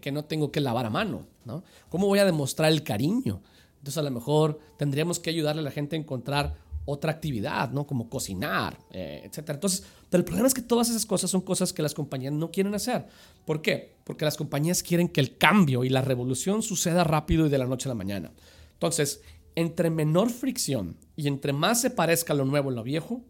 que, 0.00 0.10
no 0.12 0.24
tengo 0.24 0.50
que 0.50 0.60
lavar 0.60 0.86
a 0.86 0.90
mano, 0.90 1.26
¿no? 1.44 1.62
¿Cómo 1.88 2.06
voy 2.06 2.18
a 2.18 2.24
demostrar 2.24 2.72
el 2.72 2.82
cariño? 2.82 3.42
Entonces 3.78 3.98
a 3.98 4.02
lo 4.02 4.10
mejor 4.10 4.58
tendríamos 4.78 5.20
que 5.20 5.30
ayudarle 5.30 5.60
a 5.60 5.64
la 5.64 5.70
gente 5.70 5.94
a 5.94 5.98
encontrar 5.98 6.56
otra 6.86 7.12
actividad, 7.12 7.70
¿no? 7.70 7.86
Como 7.86 8.08
cocinar, 8.08 8.78
eh, 8.90 9.22
etc. 9.24 9.50
Entonces, 9.50 9.84
pero 10.08 10.20
el 10.20 10.24
problema 10.24 10.48
es 10.48 10.54
que 10.54 10.62
todas 10.62 10.88
esas 10.88 11.04
cosas 11.04 11.30
son 11.30 11.42
cosas 11.42 11.74
que 11.74 11.82
las 11.82 11.92
compañías 11.92 12.32
no 12.32 12.50
quieren 12.50 12.74
hacer. 12.74 13.06
¿Por 13.44 13.60
qué? 13.60 13.94
Porque 14.04 14.24
las 14.24 14.38
compañías 14.38 14.82
quieren 14.82 15.08
que 15.08 15.20
el 15.20 15.36
cambio 15.36 15.84
y 15.84 15.90
la 15.90 16.00
revolución 16.00 16.62
suceda 16.62 17.04
rápido 17.04 17.46
y 17.46 17.50
de 17.50 17.58
la 17.58 17.66
noche 17.66 17.88
a 17.88 17.90
la 17.90 17.94
mañana. 17.94 18.32
Entonces, 18.72 19.20
entre 19.58 19.90
menor 19.90 20.30
fricción 20.30 20.96
y 21.16 21.26
entre 21.26 21.52
más 21.52 21.80
se 21.80 21.90
parezca 21.90 22.32
lo 22.32 22.44
nuevo 22.44 22.70
a 22.70 22.72
lo 22.72 22.84
viejo, 22.84 23.24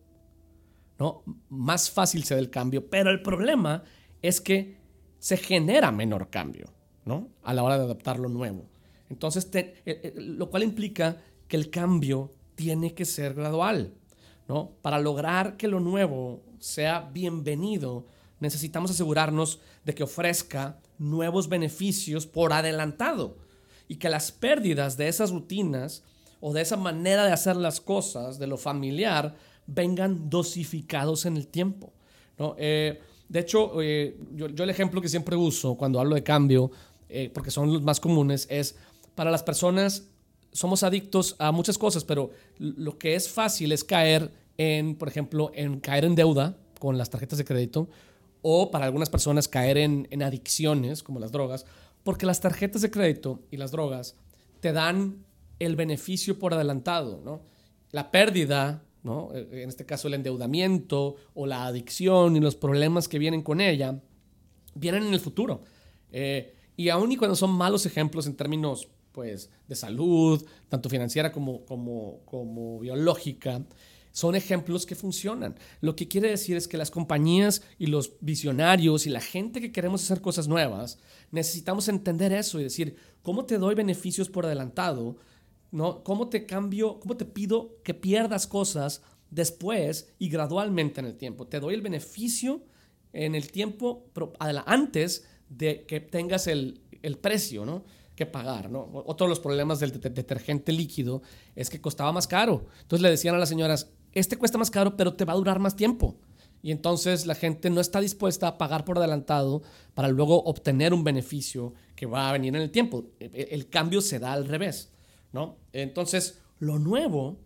¿no? 0.99 1.23
Más 1.49 1.91
fácil 1.91 2.23
se 2.23 2.39
el 2.39 2.51
cambio. 2.51 2.91
Pero 2.91 3.11
el 3.11 3.23
problema 3.23 3.83
es 4.21 4.43
que 4.43 4.77
se 5.19 5.39
genera 5.39 5.91
menor 5.91 6.29
cambio, 6.29 6.67
¿no? 7.07 7.31
A 7.43 7.55
la 7.55 7.63
hora 7.63 7.79
de 7.79 7.85
adaptar 7.85 8.19
lo 8.19 8.29
nuevo. 8.29 8.69
Entonces, 9.09 9.49
eh, 9.55 9.75
eh, 9.87 10.15
lo 10.19 10.51
cual 10.51 10.65
implica 10.65 11.17
que 11.49 11.57
el 11.57 11.71
cambio 11.71 12.35
tiene 12.57 12.93
que 12.93 13.07
ser 13.07 13.33
gradual, 13.33 13.95
¿no? 14.49 14.73
Para 14.83 14.99
lograr 14.99 15.57
que 15.57 15.67
lo 15.67 15.81
nuevo 15.81 16.43
sea 16.59 17.09
bienvenido, 17.11 18.07
necesitamos 18.39 18.91
asegurarnos 18.91 19.61
de 19.83 19.95
que 19.95 20.03
ofrezca 20.03 20.79
nuevos 20.99 21.49
beneficios 21.49 22.27
por 22.27 22.53
adelantado 22.53 23.39
y 23.89 23.97
que 23.97 24.11
las 24.11 24.31
pérdidas 24.31 24.99
de 24.99 25.09
esas 25.09 25.31
rutinas 25.31 26.05
o 26.41 26.53
de 26.53 26.63
esa 26.63 26.77
manera 26.77 27.25
de 27.25 27.33
hacer 27.33 27.57
las 27.57 27.81
cosas, 27.81 28.39
de 28.39 28.47
lo 28.47 28.57
familiar, 28.57 29.35
vengan 29.67 30.31
dosificados 30.31 31.27
en 31.27 31.37
el 31.37 31.47
tiempo. 31.47 31.93
¿no? 32.39 32.55
Eh, 32.59 33.01
de 33.29 33.41
hecho, 33.41 33.81
eh, 33.83 34.17
yo, 34.35 34.47
el 34.47 34.71
ejemplo 34.71 35.01
que 35.01 35.09
siempre 35.09 35.37
uso 35.37 35.77
cuando 35.77 36.01
hablo 36.01 36.15
de 36.15 36.23
cambio, 36.23 36.71
eh, 37.09 37.31
porque 37.33 37.51
son 37.51 37.73
los 37.73 37.83
más 37.83 38.01
comunes, 38.01 38.47
es 38.51 38.77
para 39.15 39.31
las 39.31 39.43
personas, 39.43 40.09
somos 40.53 40.83
adictos 40.83 41.37
a 41.39 41.53
muchas 41.53 41.77
cosas, 41.77 42.05
pero 42.05 42.31
lo 42.59 42.99
que 42.99 43.15
es 43.15 43.29
fácil 43.29 43.73
es 43.73 43.85
caer 43.85 44.33
en, 44.57 44.95
por 44.95 45.09
ejemplo, 45.09 45.51
en 45.55 45.81
caer 45.81 46.05
en 46.05 46.15
deuda 46.15 46.57
con 46.79 46.97
las 46.97 47.11
tarjetas 47.11 47.39
de 47.39 47.45
crédito 47.45 47.89
o 48.41 48.71
para 48.71 48.87
algunas 48.87 49.11
personas 49.11 49.49
caer 49.49 49.79
en, 49.79 50.09
en 50.11 50.23
adicciones 50.23 51.03
como 51.03 51.21
las 51.21 51.33
drogas, 51.33 51.67
porque 52.05 52.25
las 52.25 52.41
tarjetas 52.41 52.81
de 52.81 52.91
crédito 52.91 53.41
y 53.51 53.57
las 53.57 53.73
drogas 53.73 54.17
te 54.61 54.73
dan 54.73 55.25
el 55.59 55.77
beneficio 55.77 56.39
por 56.39 56.55
adelantado, 56.55 57.21
¿no? 57.25 57.43
La 57.91 58.11
pérdida 58.11 58.83
eh, 59.33 59.63
en 59.63 59.69
este 59.69 59.87
caso 59.87 60.09
el 60.09 60.15
endeudamiento 60.15 61.17
o 61.35 61.47
la 61.47 61.67
adicción 61.67 62.37
y 62.37 62.41
los 62.41 62.57
problemas 62.57 63.09
que 63.09 63.19
vienen 63.19 63.43
con 63.43 63.61
ella, 63.61 64.01
vienen 64.75 65.05
en 65.05 65.15
el 65.15 65.21
futuro. 65.21 65.63
Eh, 66.13 66.55
y 66.77 66.89
aún 66.91 67.13
y 67.13 67.17
cuando 67.17 67.37
son 67.37 67.51
malos 67.51 67.87
ejemplos 67.87 68.27
en 68.27 68.37
términos 68.37 68.89
pues, 69.13 69.51
de 69.67 69.75
salud, 69.75 70.45
tanto 70.69 70.89
financiera 70.89 71.33
como, 71.33 71.65
como, 71.65 72.21
como 72.25 72.79
biológica, 72.81 73.65
son 74.13 74.35
ejemplos 74.35 74.85
que 74.85 74.95
funcionan. 74.95 75.57
Lo 75.81 75.95
que 75.95 76.09
quiere 76.09 76.29
decir 76.29 76.57
es 76.57 76.67
que 76.67 76.77
las 76.77 76.91
compañías 76.91 77.63
y 77.79 77.87
los 77.87 78.15
visionarios 78.21 79.07
y 79.07 79.11
la 79.11 79.21
gente 79.21 79.61
que 79.61 79.73
queremos 79.73 80.03
hacer 80.03 80.21
cosas 80.21 80.49
nuevas, 80.49 80.99
necesitamos 81.31 81.89
entender 81.89 82.33
eso 82.33 82.59
y 82.59 82.65
decir, 82.65 82.97
¿cómo 83.23 83.45
te 83.45 83.59
doy 83.59 83.75
beneficios 83.75 84.29
por 84.29 84.47
adelantado? 84.47 85.17
¿No? 85.71 86.03
¿Cómo 86.03 86.29
te 86.29 86.47
cambio, 86.47 87.01
cómo 87.01 87.17
te 87.17 87.25
pido 87.25 87.77
que 87.83 87.95
pierdas 87.95 88.47
cosas 88.47 89.03
después 89.31 90.15
y 90.19 90.29
gradualmente 90.29 91.01
en 91.01 91.07
el 91.07 91.17
tiempo? 91.17 91.47
Te 91.47 91.61
doy 91.61 91.75
el 91.75 91.83
beneficio 91.83 92.63
en 93.13 93.35
el 93.35 93.51
tiempo 93.51 94.07
antes 94.67 95.27
de 95.49 95.85
que 95.87 96.01
tengas 96.01 96.47
el, 96.47 96.81
precio, 97.21 97.65
¿no? 97.65 97.85
que 98.15 98.27
pagar, 98.27 98.69
¿no? 98.69 98.91
Otro 99.07 99.27
de 99.27 99.29
los 99.29 99.39
problemas 99.39 99.79
del 99.79 99.93
detergente 99.93 100.73
líquido 100.73 101.23
es 101.55 101.71
que 101.71 101.81
costaba 101.81 102.11
más 102.13 102.27
caro. 102.27 102.67
Entonces 102.83 103.01
le 103.01 103.11
decían 103.11 103.37
a 103.37 103.39
las 103.39 103.49
señoras, 103.49 103.93
este 104.13 104.37
cuesta 104.37 104.59
más 104.59 104.73
caro, 104.73 104.97
pero 104.97 105.15
te 105.15 105.25
va 105.25 105.35
a 105.35 105.37
durar 105.37 105.61
más 105.61 105.77
tiempo. 105.77 106.17
Y 106.61 106.73
entonces 106.73 107.27
la 107.27 107.35
gente 107.35 107.71
no 107.71 107.81
está 107.81 108.01
dispuesta 108.01 108.49
a 108.49 108.59
pagar 108.59 108.85
por 108.85 108.99
adelantado 108.99 109.63
para 109.95 110.09
luego 110.09 110.43
obtener 110.43 110.93
un 110.93 111.05
beneficio 111.05 111.75
que 111.95 112.07
va 112.07 112.29
a 112.29 112.33
venir 112.33 112.57
en 112.57 112.63
el 112.63 112.71
tiempo. 112.71 113.05
E, 113.21 113.31
e, 113.33 113.55
el 113.55 113.69
cambio 113.69 114.01
se 114.01 114.19
da 114.19 114.33
al 114.33 114.49
revés. 114.49 114.91
¿No? 115.33 115.57
Entonces, 115.73 116.41
lo 116.59 116.79
nuevo 116.79 117.37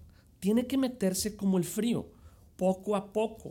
tiene 0.41 0.67
que 0.67 0.79
meterse 0.79 1.37
como 1.37 1.59
el 1.59 1.65
frío, 1.65 2.07
poco 2.57 2.97
a 2.97 3.13
poco, 3.13 3.51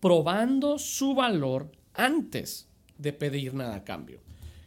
probando 0.00 0.78
su 0.78 1.14
valor 1.14 1.70
antes 1.94 2.68
de 2.98 3.12
pedir 3.12 3.54
nada 3.54 3.76
a 3.76 3.84
cambio. 3.84 4.20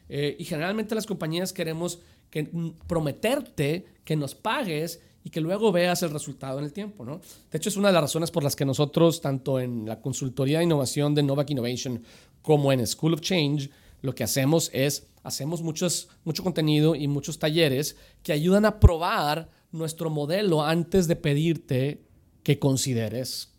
Eh, 0.07 0.36
y 0.39 0.45
generalmente 0.45 0.95
las 0.95 1.05
compañías 1.05 1.51
queremos 1.51 2.00
que, 2.29 2.43
mm, 2.43 2.72
prometerte 2.88 3.86
que 4.03 4.15
nos 4.15 4.36
pagues 4.36 5.01
y 5.24 5.31
que 5.31 5.41
luego 5.41 5.72
veas 5.72 6.03
el 6.03 6.12
resultado 6.12 6.60
en 6.60 6.65
el 6.65 6.74
tiempo. 6.74 7.03
De 7.05 7.57
hecho, 7.57 7.69
es 7.69 7.77
una 7.77 7.88
de 7.88 7.93
las 7.95 8.03
razones 8.03 8.29
por 8.29 8.43
las 8.43 8.55
que 8.55 8.63
nosotros, 8.63 9.22
tanto 9.22 9.60
en 9.60 9.86
la 9.86 10.00
consultoría 10.00 10.60
de 10.60 10.65
innovación 10.65 11.15
de 11.15 11.24
Novak 11.24 11.50
Innovation 11.50 12.03
como 12.43 12.72
en 12.72 12.86
School 12.86 13.15
of 13.15 13.22
Change, 13.22 13.72
lo 14.05 14.15
que 14.15 14.24
hacemos 14.24 14.69
es, 14.74 15.07
hacemos 15.24 15.62
mucho 15.62 16.43
contenido 16.43 16.95
y 16.95 17.07
muchos 17.07 17.39
talleres 17.39 17.97
que 18.24 18.33
ayudan 18.33 18.65
a 18.65 18.79
probar 18.79 19.50
nuestro 19.71 20.09
modelo 20.09 20.63
antes 20.63 21.07
de 21.07 21.15
pedirte 21.15 22.05
que 22.43 22.59
consideres, 22.59 23.51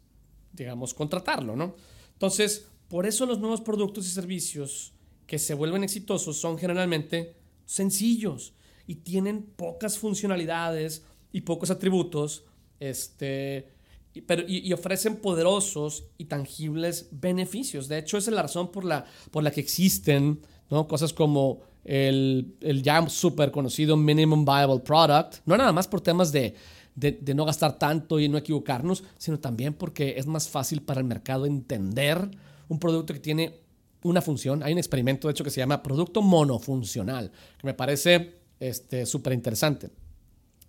digamos, 0.52 0.94
contratarlo, 0.94 1.56
¿no? 1.56 1.74
Entonces, 2.12 2.68
por 2.88 3.06
eso 3.06 3.26
los 3.26 3.40
nuevos 3.40 3.60
productos 3.60 4.06
y 4.06 4.10
servicios 4.10 4.92
que 5.26 5.38
se 5.38 5.54
vuelven 5.54 5.82
exitosos 5.82 6.38
son 6.38 6.56
generalmente 6.56 7.34
sencillos 7.64 8.54
y 8.86 8.96
tienen 8.96 9.42
pocas 9.42 9.98
funcionalidades 9.98 11.04
y 11.32 11.40
pocos 11.40 11.70
atributos, 11.70 12.44
este, 12.78 13.72
pero, 14.22 14.44
y, 14.46 14.72
ofrecen 14.72 15.16
poderosos 15.16 16.04
y 16.18 16.26
tangibles 16.26 17.08
beneficios. 17.10 17.88
De 17.88 17.98
hecho, 17.98 18.18
esa 18.18 18.30
es 18.30 18.34
la 18.34 18.42
razón 18.42 18.70
por 18.70 18.84
la, 18.84 19.04
por 19.30 19.42
la 19.42 19.50
que 19.50 19.60
existen 19.60 20.40
¿no? 20.70 20.86
cosas 20.86 21.12
como 21.12 21.60
el, 21.84 22.56
el 22.60 22.82
ya 22.82 23.08
súper 23.08 23.50
conocido 23.50 23.96
Minimum 23.96 24.44
Viable 24.44 24.80
Product, 24.80 25.36
no 25.44 25.56
nada 25.56 25.72
más 25.72 25.86
por 25.86 26.00
temas 26.00 26.32
de, 26.32 26.54
de, 26.94 27.12
de, 27.12 27.34
no 27.34 27.44
gastar 27.44 27.78
tanto 27.78 28.18
y 28.18 28.28
no 28.28 28.38
equivocarnos, 28.38 29.04
sino 29.18 29.38
también 29.38 29.74
porque 29.74 30.14
es 30.16 30.26
más 30.26 30.48
fácil 30.48 30.82
para 30.82 31.00
el 31.00 31.06
mercado 31.06 31.46
entender 31.46 32.30
un 32.68 32.78
producto 32.78 33.14
que 33.14 33.20
tiene 33.20 33.60
una 34.02 34.22
función. 34.22 34.62
Hay 34.62 34.72
un 34.72 34.78
experimento, 34.78 35.28
de 35.28 35.32
hecho, 35.32 35.44
que 35.44 35.50
se 35.50 35.60
llama 35.60 35.82
producto 35.82 36.22
monofuncional, 36.22 37.30
que 37.58 37.66
me 37.66 37.74
parece 37.74 38.40
súper 39.04 39.32
este, 39.32 39.34
interesante. 39.34 39.90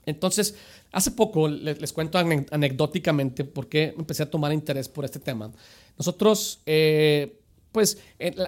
Entonces, 0.07 0.55
hace 0.91 1.11
poco 1.11 1.47
les, 1.47 1.93
cuento 1.93 2.17
anecdóticamente 2.17 3.43
por 3.43 3.67
qué 3.67 3.93
empecé 3.95 4.23
a 4.23 4.31
tomar 4.31 4.51
interés 4.53 4.87
por 4.89 5.05
este 5.05 5.19
tema. 5.19 5.51
Nosotros, 5.97 6.61
eh, 6.65 7.39
pues, 7.73 7.97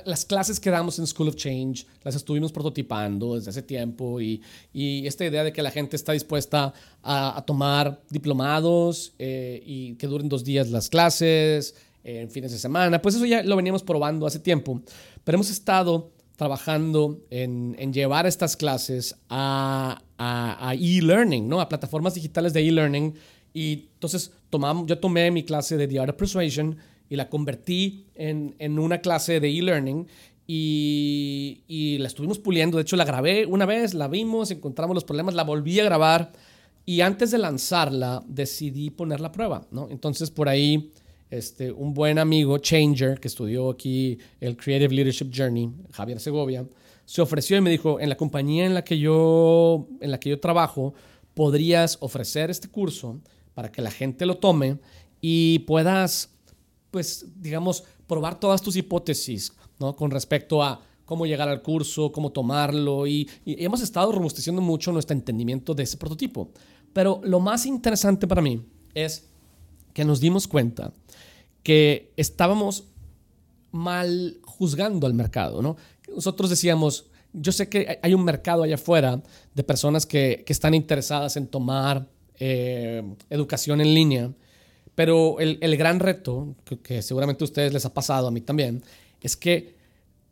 las 0.06 0.24
clases 0.24 0.60
que 0.60 0.70
damos 0.70 0.98
en 0.98 1.06
School 1.06 1.28
of 1.28 1.36
Change 1.36 1.86
las 2.04 2.16
estuvimos 2.16 2.54
prototipando 2.54 3.36
desde 3.36 3.50
hace 3.50 3.62
tiempo 3.62 4.22
y, 4.22 4.42
esta 4.74 5.26
idea 5.26 5.44
de 5.44 5.52
que 5.52 5.62
la 5.62 5.70
gente 5.70 5.98
está 5.98 6.14
dispuesta 6.14 6.74
a, 7.04 7.44
tomar 7.46 8.02
diplomados 8.10 9.14
eh, 9.20 9.62
y 9.66 9.96
que 9.96 10.08
duren 10.08 10.30
dos 10.30 10.46
días 10.46 10.72
las 10.72 10.90
clases, 10.90 11.76
en 12.04 12.32
fines 12.32 12.54
de 12.54 12.58
semana, 12.58 13.02
pues 13.02 13.16
eso 13.16 13.26
ya 13.26 13.44
lo 13.44 13.58
veníamos 13.58 13.84
probando 13.84 14.26
hace 14.26 14.40
tiempo, 14.40 14.82
pero 15.26 15.36
hemos 15.36 15.50
estado 15.50 16.12
trabajando 16.40 17.20
en, 17.32 17.76
llevar 17.92 18.26
estas 18.26 18.56
clases 18.56 19.14
a, 19.28 20.02
e-learning, 20.80 21.50
¿no? 21.50 21.60
A 21.60 21.68
plataformas 21.68 22.14
digitales 22.14 22.54
de 22.54 22.66
e-learning. 22.66 23.14
Y 23.54 23.90
entonces 23.96 24.32
tomamos, 24.50 24.86
yo 24.88 25.00
tomé 25.00 25.32
mi 25.32 25.44
clase 25.44 25.76
de 25.76 25.86
The 25.86 26.00
Art 26.00 26.12
of 26.12 26.16
Persuasion 26.16 26.78
y 27.10 27.18
la 27.18 27.30
convertí 27.30 28.06
en, 28.16 28.80
una 28.80 29.00
clase 29.00 29.42
de 29.42 29.50
e-learning 29.50 30.08
y, 30.48 31.66
y, 31.68 31.98
la 31.98 32.08
estuvimos 32.08 32.40
puliendo. 32.40 32.78
De 32.78 32.84
hecho, 32.84 32.96
la 32.96 33.04
grabé 33.04 33.46
una 33.46 33.66
vez, 33.66 33.94
la 33.94 34.08
vimos, 34.08 34.50
encontramos 34.50 34.96
los 34.96 35.04
problemas, 35.04 35.36
la 35.36 35.44
volví 35.44 35.78
a 35.82 35.84
grabar 35.84 36.32
y 36.86 37.02
antes 37.02 37.32
de 37.32 37.38
lanzarla 37.38 38.24
decidí 38.30 38.92
poner 38.92 39.20
la 39.20 39.34
prueba, 39.34 39.68
¿no? 39.72 39.90
Entonces 39.92 40.32
por 40.32 40.48
ahí 40.48 40.94
este, 41.30 41.72
un 41.72 41.94
buen 41.94 42.18
amigo, 42.18 42.58
Changer, 42.58 43.20
que 43.20 43.28
estudió 43.28 43.70
aquí 43.70 44.18
el 44.40 44.58
Creative 44.58 44.94
Leadership 44.94 45.32
Journey, 45.34 45.72
Javier 45.92 46.20
Segovia, 46.20 46.66
se 47.06 47.22
ofreció 47.22 47.58
y 47.58 47.62
me 47.62 47.70
dijo, 47.70 48.00
en 48.00 48.10
la 48.10 48.18
compañía 48.18 48.66
en 48.66 48.74
la 48.74 48.84
que 48.84 48.98
yo, 49.00 49.88
en 50.00 50.12
la 50.12 50.20
que 50.20 50.30
yo 50.30 50.40
trabajo, 50.40 50.94
podrías 51.34 51.98
ofrecer 52.02 52.50
este 52.50 52.68
curso 52.68 53.20
para 53.54 53.72
que 53.72 53.82
la 53.82 53.92
gente 53.92 54.26
lo 54.26 54.38
tome 54.38 54.78
y 55.22 55.60
puedas, 55.60 56.30
pues, 56.92 57.26
digamos, 57.36 57.84
probar 58.08 58.40
todas 58.40 58.62
tus 58.62 58.76
hipótesis, 58.76 59.54
¿no? 59.80 59.96
Con 59.96 60.12
respecto 60.12 60.64
a 60.64 60.82
cómo 61.06 61.26
llegar 61.26 61.50
al 61.50 61.62
curso, 61.62 62.12
cómo 62.12 62.32
tomarlo 62.32 63.08
y, 63.08 63.28
y 63.44 63.64
hemos 63.64 63.82
estado 63.82 64.12
robusteciendo 64.12 64.62
mucho 64.62 64.92
nuestro 64.92 65.16
entendimiento 65.16 65.74
de 65.74 65.84
ese 65.84 65.98
prototipo. 65.98 66.52
Pero 66.94 67.22
lo 67.24 67.40
más 67.40 67.66
interesante 67.66 68.28
para 68.28 68.42
mí 68.42 68.62
es 68.94 69.28
que 69.94 70.06
nos 70.06 70.20
dimos 70.20 70.48
cuenta 70.48 70.94
que 71.64 72.14
estábamos 72.18 72.86
mal 73.72 74.40
juzgando 74.44 75.08
al 75.08 75.14
mercado, 75.14 75.62
¿no? 75.62 75.78
Nosotros 76.14 76.50
decíamos, 76.50 77.06
yo 77.34 77.52
sé 77.52 77.70
que 77.70 78.00
hay 78.02 78.14
un 78.14 78.24
mercado 78.24 78.64
allá 78.64 78.76
afuera 78.76 79.22
de 79.54 79.64
personas 79.64 80.06
que, 80.06 80.44
están 80.48 80.74
interesadas 80.74 81.38
en 81.38 81.48
tomar 81.48 82.08
eh, 82.36 83.04
educación 83.30 83.82
en 83.82 83.94
línea, 83.94 84.32
pero 84.96 85.40
el, 85.40 85.78
gran 85.78 86.00
reto, 86.00 86.56
que, 86.84 87.02
seguramente 87.02 87.44
a 87.44 87.46
ustedes 87.46 87.72
les 87.72 87.86
ha 87.86 87.94
pasado, 87.94 88.28
a 88.28 88.32
mí 88.32 88.42
también, 88.42 88.84
es 89.22 89.38
que 89.38 89.76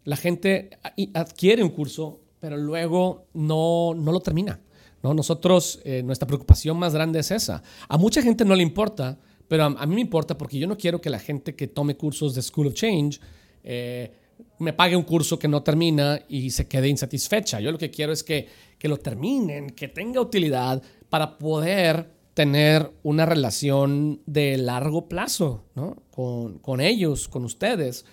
la 0.04 0.18
gente 0.18 0.72
adquiere 1.14 1.64
un 1.64 1.70
curso, 1.70 2.20
pero 2.40 2.58
luego 2.58 3.28
no, 3.34 3.94
no 3.96 4.12
lo 4.12 4.20
termina. 4.20 4.60
¿no? 5.04 5.14
Nosotros, 5.14 5.80
eh, 5.84 6.02
nuestra 6.04 6.28
preocupación 6.28 6.78
más 6.78 6.94
grande 6.94 7.20
es 7.20 7.32
esa. 7.32 7.62
A 7.88 7.98
mucha 7.98 8.22
gente 8.22 8.44
no 8.44 8.56
le 8.56 8.64
importa 8.64 9.18
pero 9.48 9.64
a, 9.64 9.86
mí 9.86 9.96
me 9.96 10.02
importa 10.02 10.38
porque 10.38 10.58
yo 10.58 10.68
no 10.68 10.78
quiero 10.78 11.00
que 11.00 11.10
la 11.10 11.20
gente 11.20 11.56
que 11.56 11.68
tome 11.68 11.96
cursos 11.96 12.36
de 12.36 12.42
School 12.42 12.68
of 12.68 12.74
Change 12.74 13.20
eh, 13.64 14.12
me 14.60 14.74
pague 14.74 14.96
un 14.96 15.04
curso 15.04 15.40
que 15.40 15.48
no 15.48 15.64
termina 15.64 16.20
y 16.28 16.50
se 16.52 16.68
quede 16.68 16.90
insatisfecha. 16.90 17.60
Yo 17.60 17.72
lo 17.72 17.78
que 17.78 17.90
quiero 17.90 18.12
es 18.12 18.24
que, 18.24 18.48
que 18.78 18.88
lo 18.88 18.98
terminen, 18.98 19.70
que 19.72 19.88
tenga 19.88 20.20
utilidad 20.22 20.82
para 21.10 21.38
poder 21.38 22.10
tener 22.34 22.92
una 23.04 23.26
relación 23.26 24.22
de 24.26 24.58
largo 24.58 25.08
plazo 25.08 25.64
¿no? 25.76 25.96
con, 26.12 26.60
con, 26.60 26.82
ellos, 26.82 27.28
con 27.28 27.46
ustedes. 27.46 28.06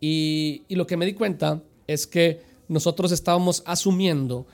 Y, 0.00 0.62
y 0.68 0.74
lo 0.76 0.86
que 0.86 0.96
me 0.96 1.06
di 1.06 1.12
cuenta 1.12 1.62
es 1.86 2.06
que 2.06 2.40
nosotros 2.68 3.12
estábamos 3.12 3.62
asumiendo 3.66 4.46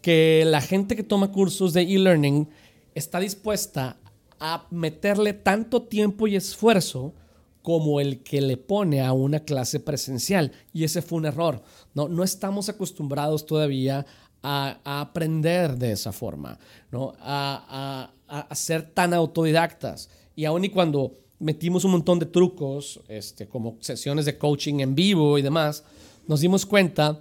que 0.00 0.44
la 0.46 0.60
gente 0.60 0.96
que 0.96 1.02
toma 1.02 1.30
cursos 1.30 1.72
de 1.72 1.82
e-learning 1.82 2.48
está 2.94 3.20
dispuesta 3.20 3.96
a 4.40 4.66
meterle 4.70 5.32
tanto 5.32 5.82
tiempo 5.82 6.26
y 6.26 6.36
esfuerzo 6.36 7.14
como 7.62 7.98
el 7.98 8.22
que 8.22 8.42
le 8.42 8.58
pone 8.58 9.00
a 9.00 9.12
una 9.12 9.40
clase 9.40 9.80
presencial. 9.80 10.52
Y 10.72 10.84
ese 10.84 11.00
fue 11.00 11.18
un 11.18 11.26
error. 11.26 11.62
No, 11.94 12.08
no 12.08 12.22
estamos 12.22 12.68
acostumbrados 12.68 13.46
todavía 13.46 14.04
a, 14.42 14.78
aprender 14.84 15.78
de 15.78 15.92
esa 15.92 16.12
forma, 16.12 16.58
¿no? 16.92 17.14
A, 17.20 18.10
a, 18.28 18.54
ser 18.54 18.90
tan 18.90 19.14
autodidactas. 19.14 20.10
Y 20.36 20.44
aun 20.44 20.64
y 20.64 20.68
cuando 20.68 21.12
metimos 21.38 21.84
un 21.84 21.92
montón 21.92 22.18
de 22.18 22.26
trucos, 22.26 23.00
este, 23.08 23.48
como 23.48 23.78
sesiones 23.80 24.26
de 24.26 24.36
coaching 24.36 24.80
en 24.80 24.94
vivo 24.94 25.38
y 25.38 25.42
demás, 25.42 25.84
nos 26.26 26.40
dimos 26.40 26.66
cuenta 26.66 27.20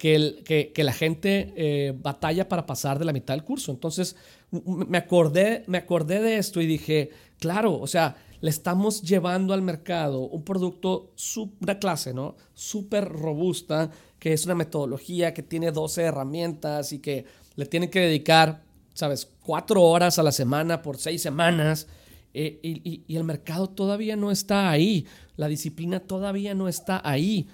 que, 0.00 0.72
la 0.76 0.94
gente 0.94 1.52
eh, 1.56 1.94
batalla 1.94 2.48
para 2.48 2.64
pasar 2.64 2.98
de 2.98 3.04
la 3.04 3.12
mitad 3.12 3.34
del 3.34 3.44
curso. 3.44 3.70
Entonces, 3.70 4.16
me 4.50 4.96
acordé, 4.96 5.62
me 5.66 5.76
acordé 5.76 6.22
de 6.22 6.38
esto 6.38 6.62
y 6.62 6.66
dije, 6.66 7.10
claro, 7.38 7.78
o 7.78 7.86
sea, 7.86 8.16
le 8.40 8.48
estamos 8.48 9.02
llevando 9.02 9.52
al 9.52 9.60
mercado 9.60 10.20
un 10.20 10.42
producto, 10.42 11.12
una 11.60 11.78
clase, 11.78 12.14
¿no? 12.14 12.36
Súper 12.54 13.10
robusta, 13.10 13.90
que 14.18 14.32
es 14.32 14.46
una 14.46 14.54
metodología 14.54 15.34
que 15.34 15.42
tiene 15.42 15.70
12 15.70 16.00
herramientas 16.00 16.94
y 16.94 17.00
que 17.00 17.26
le 17.56 17.66
tienen 17.66 17.90
que 17.90 18.00
dedicar, 18.00 18.62
¿sabes? 18.94 19.28
Cuatro 19.44 19.82
horas 19.82 20.18
a 20.18 20.22
la 20.22 20.32
semana 20.32 20.80
por 20.80 20.96
seis 20.96 21.20
semanas. 21.20 21.86
Eh, 22.32 22.58
y, 22.62 23.16
el 23.16 23.24
mercado 23.24 23.68
todavía 23.68 24.16
no 24.16 24.30
está 24.30 24.70
ahí, 24.70 25.04
la 25.36 25.48
disciplina 25.48 26.00
todavía 26.00 26.54
no 26.54 26.68
está 26.68 27.02
ahí. 27.04 27.48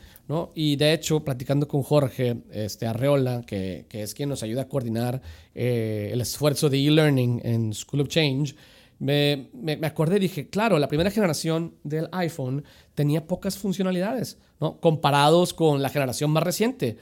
Y 0.54 0.76
de 0.76 0.92
hecho, 0.92 1.24
platicando 1.24 1.68
con 1.68 1.82
Jorge 1.82 2.38
este, 2.50 2.86
Arreola, 2.86 3.42
que, 3.46 3.86
es 3.90 4.14
quien 4.14 4.28
nos 4.28 4.42
ayuda 4.42 4.62
a 4.62 4.68
coordinar 4.68 5.22
eh, 5.54 6.10
el 6.12 6.20
esfuerzo 6.20 6.68
de 6.68 6.84
e-learning 6.84 7.40
en 7.44 7.72
School 7.72 8.02
of 8.02 8.08
Change, 8.08 8.56
me, 8.98 9.50
me, 9.52 9.78
acordé 9.86 10.16
y 10.16 10.20
dije, 10.20 10.48
claro, 10.48 10.78
la 10.78 10.88
primera 10.88 11.10
generación 11.10 11.74
del 11.84 12.08
iPhone 12.12 12.64
tenía 12.94 13.26
pocas 13.26 13.58
funcionalidades, 13.58 14.38
¿no? 14.58 14.80
Comparados 14.80 15.52
con 15.52 15.82
la 15.82 15.90
generación 15.90 16.30
más 16.30 16.42
reciente. 16.42 16.96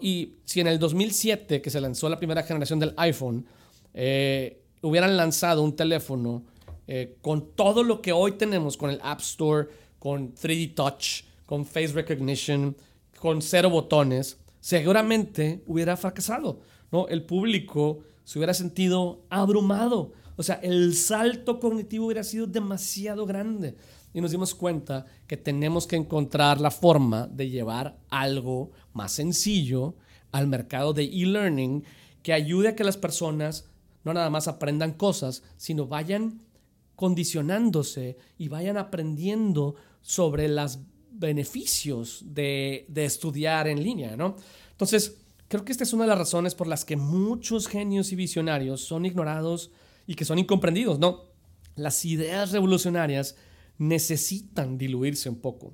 Y 0.00 0.32
si 0.44 0.60
en 0.60 0.66
el 0.66 0.78
2007, 0.78 1.62
que 1.62 1.70
se 1.70 1.80
lanzó 1.80 2.08
la 2.08 2.18
primera 2.18 2.42
generación 2.42 2.80
del 2.80 2.94
iPhone, 2.96 3.46
eh, 3.94 4.60
hubieran 4.82 5.16
lanzado 5.16 5.62
un 5.62 5.76
teléfono 5.76 6.42
eh, 6.88 7.16
con 7.20 7.54
todo 7.54 7.82
lo 7.82 8.02
que 8.02 8.12
hoy 8.12 8.32
tenemos, 8.32 8.76
con 8.76 8.90
el 8.90 9.00
App 9.02 9.20
Store, 9.20 9.68
con 9.98 10.34
3D 10.34 10.74
Touch, 10.74 11.24
con 11.46 11.64
face 11.64 11.88
recognition, 11.88 12.76
con 13.18 13.40
cero 13.40 13.70
botones, 13.70 14.38
seguramente 14.60 15.62
hubiera 15.66 15.96
fracasado, 15.96 16.60
¿no? 16.90 17.08
El 17.08 17.24
público 17.24 18.00
se 18.24 18.38
hubiera 18.38 18.52
sentido 18.52 19.24
abrumado, 19.30 20.12
o 20.36 20.42
sea, 20.42 20.56
el 20.56 20.94
salto 20.94 21.58
cognitivo 21.60 22.06
hubiera 22.06 22.24
sido 22.24 22.46
demasiado 22.46 23.24
grande. 23.24 23.76
Y 24.12 24.20
nos 24.20 24.30
dimos 24.30 24.54
cuenta 24.54 25.06
que 25.26 25.36
tenemos 25.36 25.86
que 25.86 25.96
encontrar 25.96 26.60
la 26.60 26.70
forma 26.70 27.26
de 27.26 27.50
llevar 27.50 27.98
algo 28.08 28.70
más 28.92 29.12
sencillo 29.12 29.94
al 30.32 30.46
mercado 30.46 30.92
de 30.92 31.04
e-learning 31.04 31.84
que 32.22 32.32
ayude 32.32 32.68
a 32.68 32.76
que 32.76 32.84
las 32.84 32.96
personas 32.96 33.68
no 34.04 34.14
nada 34.14 34.30
más 34.30 34.48
aprendan 34.48 34.92
cosas, 34.92 35.42
sino 35.56 35.86
vayan 35.86 36.40
condicionándose 36.94 38.16
y 38.38 38.48
vayan 38.48 38.78
aprendiendo 38.78 39.74
sobre 40.00 40.48
los 40.48 40.78
beneficios 41.18 42.22
de, 42.24 42.86
de 42.88 43.04
estudiar 43.04 43.68
en 43.68 43.82
línea, 43.82 44.16
¿no? 44.16 44.36
Entonces, 44.72 45.18
creo 45.48 45.64
que 45.64 45.72
esta 45.72 45.84
es 45.84 45.92
una 45.92 46.04
de 46.04 46.10
las 46.10 46.18
razones 46.18 46.54
por 46.54 46.66
las 46.66 46.84
que 46.84 46.96
muchos 46.96 47.68
genios 47.68 48.12
y 48.12 48.16
visionarios 48.16 48.82
son 48.82 49.06
ignorados 49.06 49.70
y 50.06 50.14
que 50.14 50.24
son 50.24 50.38
incomprendidos, 50.38 50.98
¿no? 50.98 51.24
Las 51.74 52.04
ideas 52.04 52.52
revolucionarias 52.52 53.36
necesitan 53.78 54.78
diluirse 54.78 55.28
un 55.28 55.36
poco. 55.36 55.72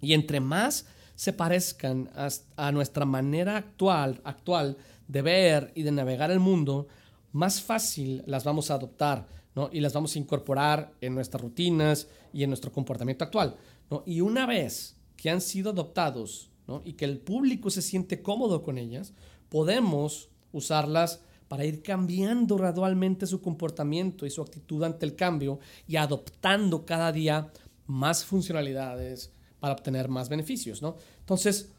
Y 0.00 0.12
entre 0.12 0.40
más 0.40 0.86
se 1.14 1.32
parezcan 1.32 2.10
a, 2.56 2.72
nuestra 2.72 3.04
manera 3.04 3.56
actual, 3.56 4.20
actual 4.24 4.76
de 5.08 5.22
ver 5.22 5.72
y 5.74 5.82
de 5.82 5.92
navegar 5.92 6.30
el 6.30 6.40
mundo, 6.40 6.88
más 7.32 7.62
fácil 7.62 8.22
las 8.26 8.44
vamos 8.44 8.70
a 8.70 8.74
adoptar 8.74 9.26
¿no? 9.56 9.70
y 9.72 9.80
las 9.80 9.94
vamos 9.94 10.14
a 10.14 10.18
incorporar 10.18 10.92
en 11.00 11.14
nuestras 11.14 11.42
rutinas 11.42 12.08
y 12.32 12.44
en 12.44 12.50
nuestro 12.50 12.70
comportamiento 12.70 13.24
actual. 13.24 13.56
¿no? 13.90 14.04
Y 14.06 14.20
una 14.20 14.46
vez 14.46 14.96
que 15.16 15.30
han 15.30 15.40
sido 15.40 15.70
adoptados 15.70 16.50
¿no? 16.68 16.82
y 16.84 16.92
que 16.92 17.06
el 17.06 17.18
público 17.18 17.70
se 17.70 17.82
siente 17.82 18.22
cómodo 18.22 18.62
con 18.62 18.78
ellas, 18.78 19.14
podemos 19.48 20.28
usarlas 20.52 21.22
para 21.48 21.64
ir 21.64 21.82
cambiando 21.82 22.56
gradualmente 22.56 23.26
su 23.26 23.40
comportamiento 23.40 24.26
y 24.26 24.30
su 24.30 24.42
actitud 24.42 24.82
ante 24.82 25.06
el 25.06 25.16
cambio 25.16 25.58
y 25.88 25.96
adoptando 25.96 26.84
cada 26.84 27.10
día 27.10 27.50
más 27.86 28.24
funcionalidades, 28.24 29.32
para 29.60 29.72
obtener 29.72 30.08
más 30.08 30.28
beneficios, 30.28 30.82
¿no? 30.82 30.96
Entonces, 31.20 31.72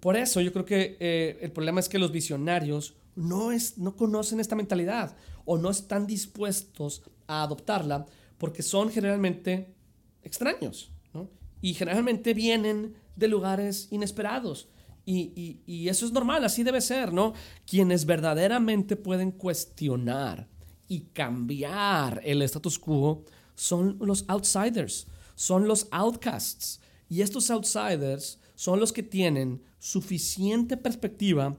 por 0.00 0.16
eso 0.16 0.40
yo 0.40 0.52
creo 0.52 0.64
que 0.64 0.96
eh, 0.98 1.38
el 1.42 1.52
problema 1.52 1.80
es 1.80 1.88
que 1.88 1.98
los 1.98 2.12
visionarios 2.12 2.94
no, 3.16 3.52
es, 3.52 3.76
no 3.76 3.96
conocen 3.96 4.40
esta 4.40 4.56
mentalidad 4.56 5.16
o 5.44 5.58
no 5.58 5.70
están 5.70 6.06
dispuestos 6.06 7.02
a 7.28 7.44
adoptarla 7.44 8.06
porque 8.38 8.62
son 8.62 8.90
generalmente 8.90 9.74
extraños, 10.22 10.90
¿no? 11.14 11.30
Y 11.60 11.74
generalmente 11.74 12.34
vienen 12.34 12.96
de 13.14 13.28
lugares 13.28 13.88
inesperados. 13.90 14.68
Y, 15.04 15.62
y, 15.64 15.88
eso 15.88 16.04
es 16.04 16.12
normal, 16.12 16.44
así 16.44 16.62
debe 16.62 16.82
ser, 16.82 17.14
¿no? 17.14 17.32
Quienes 17.66 18.04
verdaderamente 18.04 18.94
pueden 18.94 19.30
cuestionar 19.30 20.48
y 20.86 21.00
cambiar 21.12 22.20
el 22.24 22.42
status 22.42 22.78
quo 22.78 23.24
son 23.54 23.96
los 24.00 24.26
outsiders, 24.28 25.06
son 25.34 25.66
los 25.66 25.88
outcasts, 25.92 26.80
y 27.08 27.22
estos 27.22 27.50
outsiders 27.50 28.38
son 28.54 28.80
los 28.80 28.92
que 28.92 29.02
tienen 29.02 29.62
suficiente 29.78 30.76
perspectiva 30.76 31.56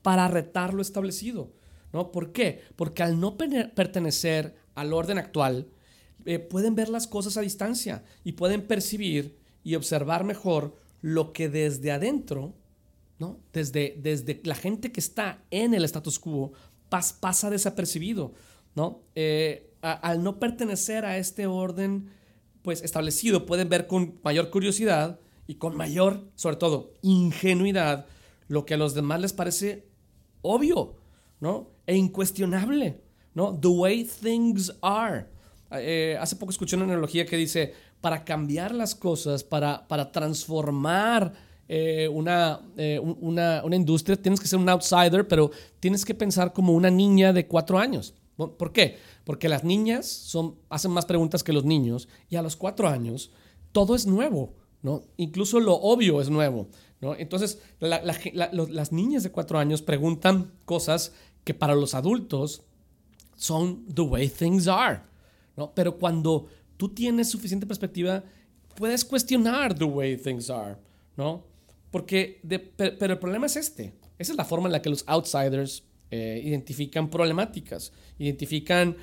para 0.00 0.28
retar 0.28 0.72
lo 0.72 0.80
establecido. 0.80 1.52
¿no? 1.92 2.10
¿Por 2.10 2.32
qué? 2.32 2.62
Porque 2.76 3.02
al 3.02 3.18
no 3.20 3.36
pertenecer 3.36 4.56
al 4.80 4.92
orden 4.92 5.18
actual, 5.18 5.68
eh, 6.24 6.38
pueden 6.38 6.74
ver 6.74 6.88
las 6.88 7.06
cosas 7.06 7.36
a 7.36 7.42
distancia 7.42 8.04
y 8.24 8.32
pueden 8.32 8.66
percibir 8.66 9.38
y 9.64 9.74
observar 9.74 10.24
mejor 10.24 10.76
lo 11.00 11.32
que 11.32 11.48
desde 11.48 11.92
adentro, 11.92 12.54
¿no? 13.18 13.38
desde, 13.52 13.96
desde 14.00 14.40
la 14.44 14.54
gente 14.54 14.92
que 14.92 15.00
está 15.00 15.42
en 15.50 15.74
el 15.74 15.84
status 15.84 16.18
quo, 16.18 16.52
pasa 16.88 17.50
desapercibido. 17.50 18.32
¿no? 18.74 19.02
Eh, 19.14 19.74
al 19.80 20.22
no 20.22 20.38
pertenecer 20.38 21.04
a 21.04 21.18
este 21.18 21.46
orden 21.46 22.10
pues 22.62 22.82
establecido 22.82 23.46
pueden 23.46 23.68
ver 23.68 23.86
con 23.86 24.18
mayor 24.22 24.50
curiosidad 24.50 25.20
y 25.46 25.54
con 25.54 25.76
mayor, 25.76 26.28
sobre 26.34 26.56
todo, 26.56 26.92
ingenuidad 27.02 28.06
lo 28.48 28.66
que 28.66 28.74
a 28.74 28.76
los 28.76 28.94
demás 28.94 29.20
les 29.20 29.32
parece 29.32 29.86
obvio, 30.42 30.96
¿no? 31.40 31.70
E 31.86 31.96
incuestionable, 31.96 33.00
¿no? 33.38 33.56
The 33.56 33.68
way 33.68 34.04
things 34.04 34.72
are. 34.82 35.26
Eh, 35.70 36.18
hace 36.20 36.34
poco 36.34 36.50
escuché 36.50 36.74
una 36.74 36.86
analogía 36.86 37.24
que 37.24 37.36
dice, 37.36 37.72
para 38.00 38.24
cambiar 38.24 38.74
las 38.74 38.96
cosas, 38.96 39.44
para, 39.44 39.86
para 39.86 40.10
transformar 40.10 41.32
eh, 41.68 42.08
una, 42.08 42.60
eh, 42.76 42.98
una, 42.98 43.62
una 43.64 43.76
industria, 43.76 44.20
tienes 44.20 44.40
que 44.40 44.48
ser 44.48 44.58
un 44.58 44.68
outsider, 44.68 45.28
pero 45.28 45.52
tienes 45.78 46.04
que 46.04 46.14
pensar 46.14 46.52
como 46.52 46.72
una 46.72 46.90
niña 46.90 47.32
de 47.32 47.46
cuatro 47.46 47.78
años. 47.78 48.12
¿Por 48.36 48.72
qué? 48.72 48.98
Porque 49.22 49.48
las 49.48 49.62
niñas 49.62 50.06
son, 50.06 50.56
hacen 50.68 50.90
más 50.90 51.06
preguntas 51.06 51.44
que 51.44 51.52
los 51.52 51.64
niños 51.64 52.08
y 52.28 52.36
a 52.36 52.42
los 52.42 52.56
cuatro 52.56 52.88
años 52.88 53.30
todo 53.70 53.94
es 53.94 54.06
nuevo, 54.06 54.54
¿no? 54.82 55.02
Incluso 55.16 55.60
lo 55.60 55.74
obvio 55.74 56.20
es 56.20 56.28
nuevo, 56.30 56.68
¿no? 57.00 57.14
Entonces, 57.14 57.60
las 57.78 58.92
niñas 58.92 59.22
de 59.22 59.30
cuatro 59.30 59.58
años 59.58 59.82
preguntan 59.82 60.52
cosas 60.64 61.12
que 61.44 61.54
para 61.54 61.74
los 61.74 61.94
adultos 61.94 62.62
son 63.38 63.86
the 63.86 64.02
way 64.02 64.28
things 64.28 64.68
are, 64.68 65.00
¿no? 65.56 65.72
Pero 65.74 65.96
cuando 65.96 66.48
tú 66.76 66.90
tienes 66.90 67.30
suficiente 67.30 67.66
perspectiva, 67.66 68.22
puedes 68.74 69.04
cuestionar 69.04 69.74
the 69.74 69.84
way 69.84 70.16
things 70.16 70.50
are, 70.50 70.76
¿no? 71.16 71.46
Porque, 71.90 72.40
pero 72.76 73.12
el 73.14 73.18
problema 73.18 73.46
es 73.46 73.56
este. 73.56 73.94
Esa 74.18 74.32
es 74.32 74.36
la 74.36 74.44
forma 74.44 74.66
en 74.66 74.72
la 74.72 74.82
que 74.82 74.90
los 74.90 75.04
outsiders 75.06 75.84
eh, 76.10 76.42
identifican 76.44 77.08
problemáticas, 77.08 77.92
identifican 78.18 78.96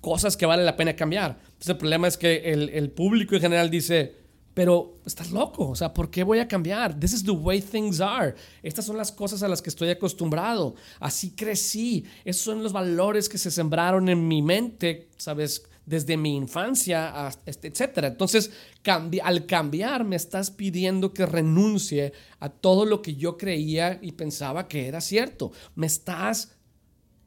cosas 0.00 0.36
que 0.36 0.46
vale 0.46 0.64
la 0.64 0.76
pena 0.76 0.96
cambiar. 0.96 1.38
Entonces 1.40 1.68
el 1.68 1.76
problema 1.76 2.08
es 2.08 2.16
que 2.16 2.52
el, 2.52 2.68
el, 2.70 2.90
público 2.90 3.36
en 3.36 3.40
general 3.40 3.70
dice, 3.70 4.16
pero 4.60 4.98
estás 5.06 5.30
loco, 5.30 5.70
o 5.70 5.74
sea, 5.74 5.94
¿por 5.94 6.10
qué 6.10 6.22
voy 6.22 6.38
a 6.38 6.46
cambiar? 6.46 7.00
This 7.00 7.14
is 7.14 7.24
the 7.24 7.30
way 7.30 7.62
things 7.62 7.98
are. 7.98 8.34
Estas 8.62 8.84
son 8.84 8.98
las 8.98 9.10
cosas 9.10 9.42
a 9.42 9.48
las 9.48 9.62
que 9.62 9.70
estoy 9.70 9.88
acostumbrado. 9.88 10.74
Así 10.98 11.30
crecí. 11.30 12.04
Esos 12.26 12.42
son 12.42 12.62
los 12.62 12.70
valores 12.70 13.30
que 13.30 13.38
se 13.38 13.50
sembraron 13.50 14.10
en 14.10 14.28
mi 14.28 14.42
mente, 14.42 15.08
¿sabes? 15.16 15.66
desde 15.86 16.18
mi 16.18 16.36
infancia, 16.36 17.30
este, 17.46 17.68
etc. 17.68 18.00
Entonces, 18.02 18.50
al 19.22 19.46
cambiar, 19.46 20.04
me 20.04 20.16
estás 20.16 20.50
pidiendo 20.50 21.14
que 21.14 21.24
renuncie 21.24 22.12
a 22.38 22.50
todo 22.50 22.84
lo 22.84 23.00
que 23.00 23.14
yo 23.14 23.38
creía 23.38 23.98
y 24.02 24.12
pensaba 24.12 24.68
que 24.68 24.88
era 24.88 25.00
cierto. 25.00 25.52
Me 25.74 25.86
estás 25.86 26.54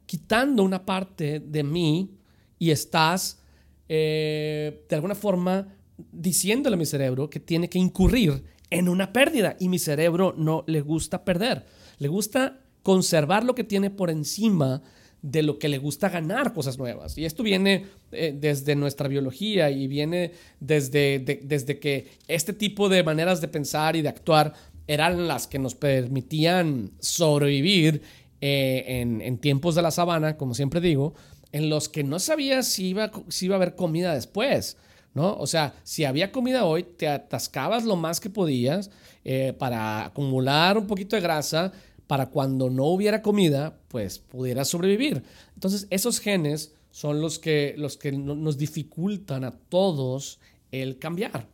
quitando 0.06 0.62
una 0.62 0.86
parte 0.86 1.40
de 1.40 1.64
mí 1.64 2.16
y 2.60 2.70
estás, 2.70 3.40
eh, 3.88 4.86
de 4.88 4.94
alguna 4.94 5.16
forma, 5.16 5.74
diciéndole 5.96 6.74
a 6.74 6.78
mi 6.78 6.86
cerebro 6.86 7.30
que 7.30 7.40
tiene 7.40 7.68
que 7.68 7.78
incurrir 7.78 8.44
en 8.70 8.88
una 8.88 9.12
pérdida 9.12 9.56
y 9.60 9.68
mi 9.68 9.78
cerebro 9.78 10.34
no 10.36 10.64
le 10.66 10.80
gusta 10.80 11.24
perder. 11.24 11.66
Le 11.98 12.08
gusta 12.08 12.60
conservar 12.82 13.44
lo 13.44 13.54
que 13.54 13.64
tiene 13.64 13.90
por 13.90 14.10
encima 14.10 14.82
de 15.22 15.42
lo 15.42 15.58
que 15.58 15.70
le 15.70 15.78
gusta 15.78 16.10
ganar 16.10 16.52
cosas 16.52 16.76
nuevas. 16.76 17.16
Y 17.16 17.24
esto 17.24 17.42
viene 17.42 17.86
eh, 18.12 18.36
desde 18.38 18.76
nuestra 18.76 19.08
biología 19.08 19.70
y 19.70 19.86
viene 19.86 20.32
desde, 20.60 21.18
desde 21.18 21.78
que 21.78 22.08
este 22.28 22.52
tipo 22.52 22.90
de 22.90 23.02
maneras 23.02 23.40
de 23.40 23.48
pensar 23.48 23.96
y 23.96 24.02
de 24.02 24.10
actuar 24.10 24.52
eran 24.86 25.26
las 25.26 25.46
que 25.46 25.58
nos 25.58 25.74
permitían 25.74 26.90
sobrevivir 26.98 28.02
eh, 28.42 29.00
en, 29.00 29.38
tiempos 29.38 29.74
de 29.74 29.80
la 29.80 29.90
sabana, 29.90 30.36
como 30.36 30.52
siempre 30.52 30.82
digo, 30.82 31.14
en 31.52 31.70
los 31.70 31.88
que 31.88 32.04
no 32.04 32.18
sabías 32.18 32.66
si 32.66 32.88
iba, 32.88 33.10
si 33.28 33.46
iba 33.46 33.54
a 33.54 33.56
haber 33.56 33.76
comida 33.76 34.14
después. 34.14 34.76
¿No? 35.14 35.36
O 35.36 35.46
sea, 35.46 35.74
si 35.84 36.04
había 36.04 36.32
comida 36.32 36.64
hoy, 36.64 36.82
te 36.82 37.06
atascabas 37.06 37.84
lo 37.84 37.94
más 37.94 38.18
que 38.18 38.30
podías 38.30 38.90
eh, 39.24 39.54
para 39.56 40.06
acumular 40.06 40.76
un 40.76 40.88
poquito 40.88 41.14
de 41.14 41.22
grasa, 41.22 41.72
para 42.08 42.30
cuando 42.30 42.68
no 42.68 42.86
hubiera 42.86 43.22
comida, 43.22 43.78
pues 43.88 44.18
pudiera 44.18 44.64
sobrevivir. 44.64 45.22
Entonces, 45.54 45.86
esos 45.90 46.18
genes 46.18 46.74
son 46.90 47.20
los 47.20 47.38
que, 47.38 47.74
los 47.78 47.96
que 47.96 48.12
nos 48.12 48.58
dificultan 48.58 49.44
a 49.44 49.52
todos 49.52 50.40
el 50.70 50.98
cambiar, 50.98 51.48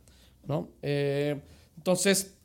¿no? 0.47 0.69
Eh, 0.81 1.39
entonces, 1.77 2.35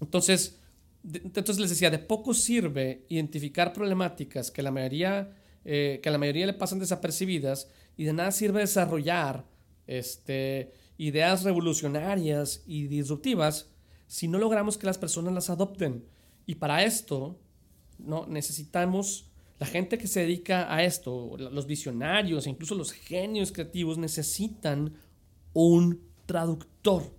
entonces, 0.00 0.58
entonces 1.04 1.58
les 1.58 1.70
decía, 1.70 1.90
de 1.90 1.98
poco 1.98 2.34
sirve 2.34 3.04
identificar 3.08 3.72
problemáticas 3.72 4.50
que 4.50 4.62
la 4.62 4.70
mayoría, 4.70 5.30
eh, 5.64 6.00
que 6.02 6.08
a 6.08 6.12
la 6.12 6.18
mayoría 6.18 6.46
le 6.46 6.52
pasan 6.54 6.80
desapercibidas 6.80 7.68
y 7.96 8.04
de 8.04 8.12
nada 8.12 8.32
sirve 8.32 8.60
desarrollar 8.60 9.44
este, 9.86 10.72
ideas 10.98 11.42
revolucionarias 11.44 12.62
y 12.66 12.86
disruptivas 12.86 13.68
si 14.06 14.28
no 14.28 14.38
logramos 14.38 14.76
que 14.76 14.86
las 14.86 14.98
personas 14.98 15.32
las 15.32 15.50
adopten. 15.50 16.04
Y 16.46 16.56
para 16.56 16.84
esto, 16.84 17.38
¿no? 17.98 18.26
necesitamos, 18.26 19.30
la 19.58 19.66
gente 19.66 19.96
que 19.96 20.06
se 20.06 20.20
dedica 20.20 20.72
a 20.74 20.82
esto, 20.84 21.36
los 21.38 21.66
visionarios, 21.66 22.46
incluso 22.46 22.74
los 22.74 22.92
genios 22.92 23.52
creativos, 23.52 23.96
necesitan 23.96 24.94
un 25.54 26.00
traductor. 26.26 27.14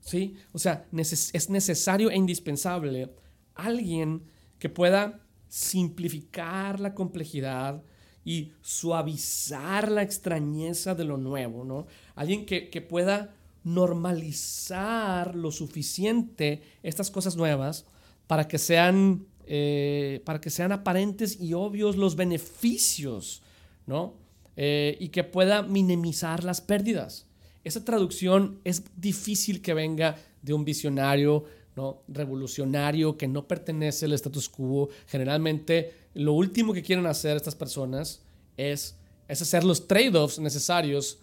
¿sí? 0.00 0.36
O 0.52 0.58
sea, 0.58 0.88
es 0.92 1.50
necesario 1.50 2.10
e 2.10 2.16
indispensable 2.16 3.12
alguien 3.54 4.22
que 4.58 4.68
pueda 4.68 5.20
simplificar 5.48 6.80
la 6.80 6.94
complejidad 6.94 7.82
y 8.26 8.52
suavizar 8.60 9.90
la 9.90 10.02
extrañeza 10.02 10.94
de 10.94 11.04
lo 11.04 11.16
nuevo, 11.16 11.64
¿no? 11.64 11.86
Alguien 12.14 12.44
que, 12.44 12.68
que 12.68 12.82
pueda 12.82 13.34
normalizar 13.64 15.34
lo 15.34 15.50
suficiente 15.50 16.60
estas 16.82 17.10
cosas 17.10 17.36
nuevas 17.36 17.86
para 18.26 18.48
que 18.48 18.58
sean, 18.58 19.26
eh, 19.46 20.20
para 20.24 20.40
que 20.40 20.50
sean 20.50 20.72
aparentes 20.72 21.40
y 21.40 21.54
obvios 21.54 21.96
los 21.96 22.16
beneficios 22.16 23.42
¿no? 23.86 24.14
Eh, 24.56 24.96
y 25.00 25.08
que 25.08 25.24
pueda 25.24 25.62
minimizar 25.62 26.44
las 26.44 26.60
pérdidas. 26.60 27.26
Esa 27.64 27.84
traducción 27.84 28.58
es 28.64 28.84
difícil 28.96 29.62
que 29.62 29.74
venga 29.74 30.16
de 30.42 30.52
un 30.52 30.64
visionario 30.64 31.44
¿no? 31.76 32.02
revolucionario 32.08 33.16
que 33.16 33.28
no 33.28 33.46
pertenece 33.46 34.06
al 34.06 34.14
status 34.14 34.48
quo. 34.48 34.88
Generalmente 35.06 35.92
lo 36.14 36.32
último 36.32 36.72
que 36.72 36.82
quieren 36.82 37.06
hacer 37.06 37.36
estas 37.36 37.54
personas 37.54 38.22
es, 38.56 38.96
es 39.28 39.42
hacer 39.42 39.62
los 39.62 39.86
trade-offs 39.86 40.38
necesarios 40.38 41.18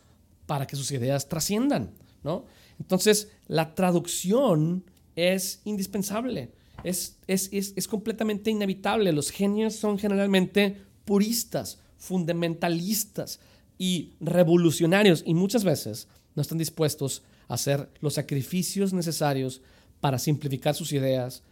para 0.46 0.68
que 0.68 0.76
sus 0.76 0.92
ideas 0.92 1.28
trasciendan. 1.28 1.92
¿no? 2.24 2.46
Entonces, 2.80 3.30
la 3.48 3.74
traducción 3.74 4.86
es 5.16 5.62
indispensable, 5.66 6.52
es, 6.84 7.18
es, 7.28 7.50
es, 7.52 7.74
es 7.76 7.88
completamente 7.88 8.52
inevitable. 8.52 9.12
Los 9.12 9.32
genios 9.32 9.76
son 9.76 9.98
generalmente 9.98 10.78
puristas, 11.06 11.80
fundamentalistas 11.98 13.40
y 13.78 14.14
revolucionarios 14.20 15.24
y 15.26 15.34
muchas 15.34 15.64
veces 15.64 16.08
no 16.36 16.42
están 16.42 16.58
dispuestos 16.58 17.24
a 17.48 17.56
hacer 17.56 17.90
los 18.00 18.16
sacrificios 18.16 18.94
necesarios 18.94 19.62
para 20.04 20.20
simplificar 20.20 20.76
sus 20.76 20.92
ideas 20.92 21.44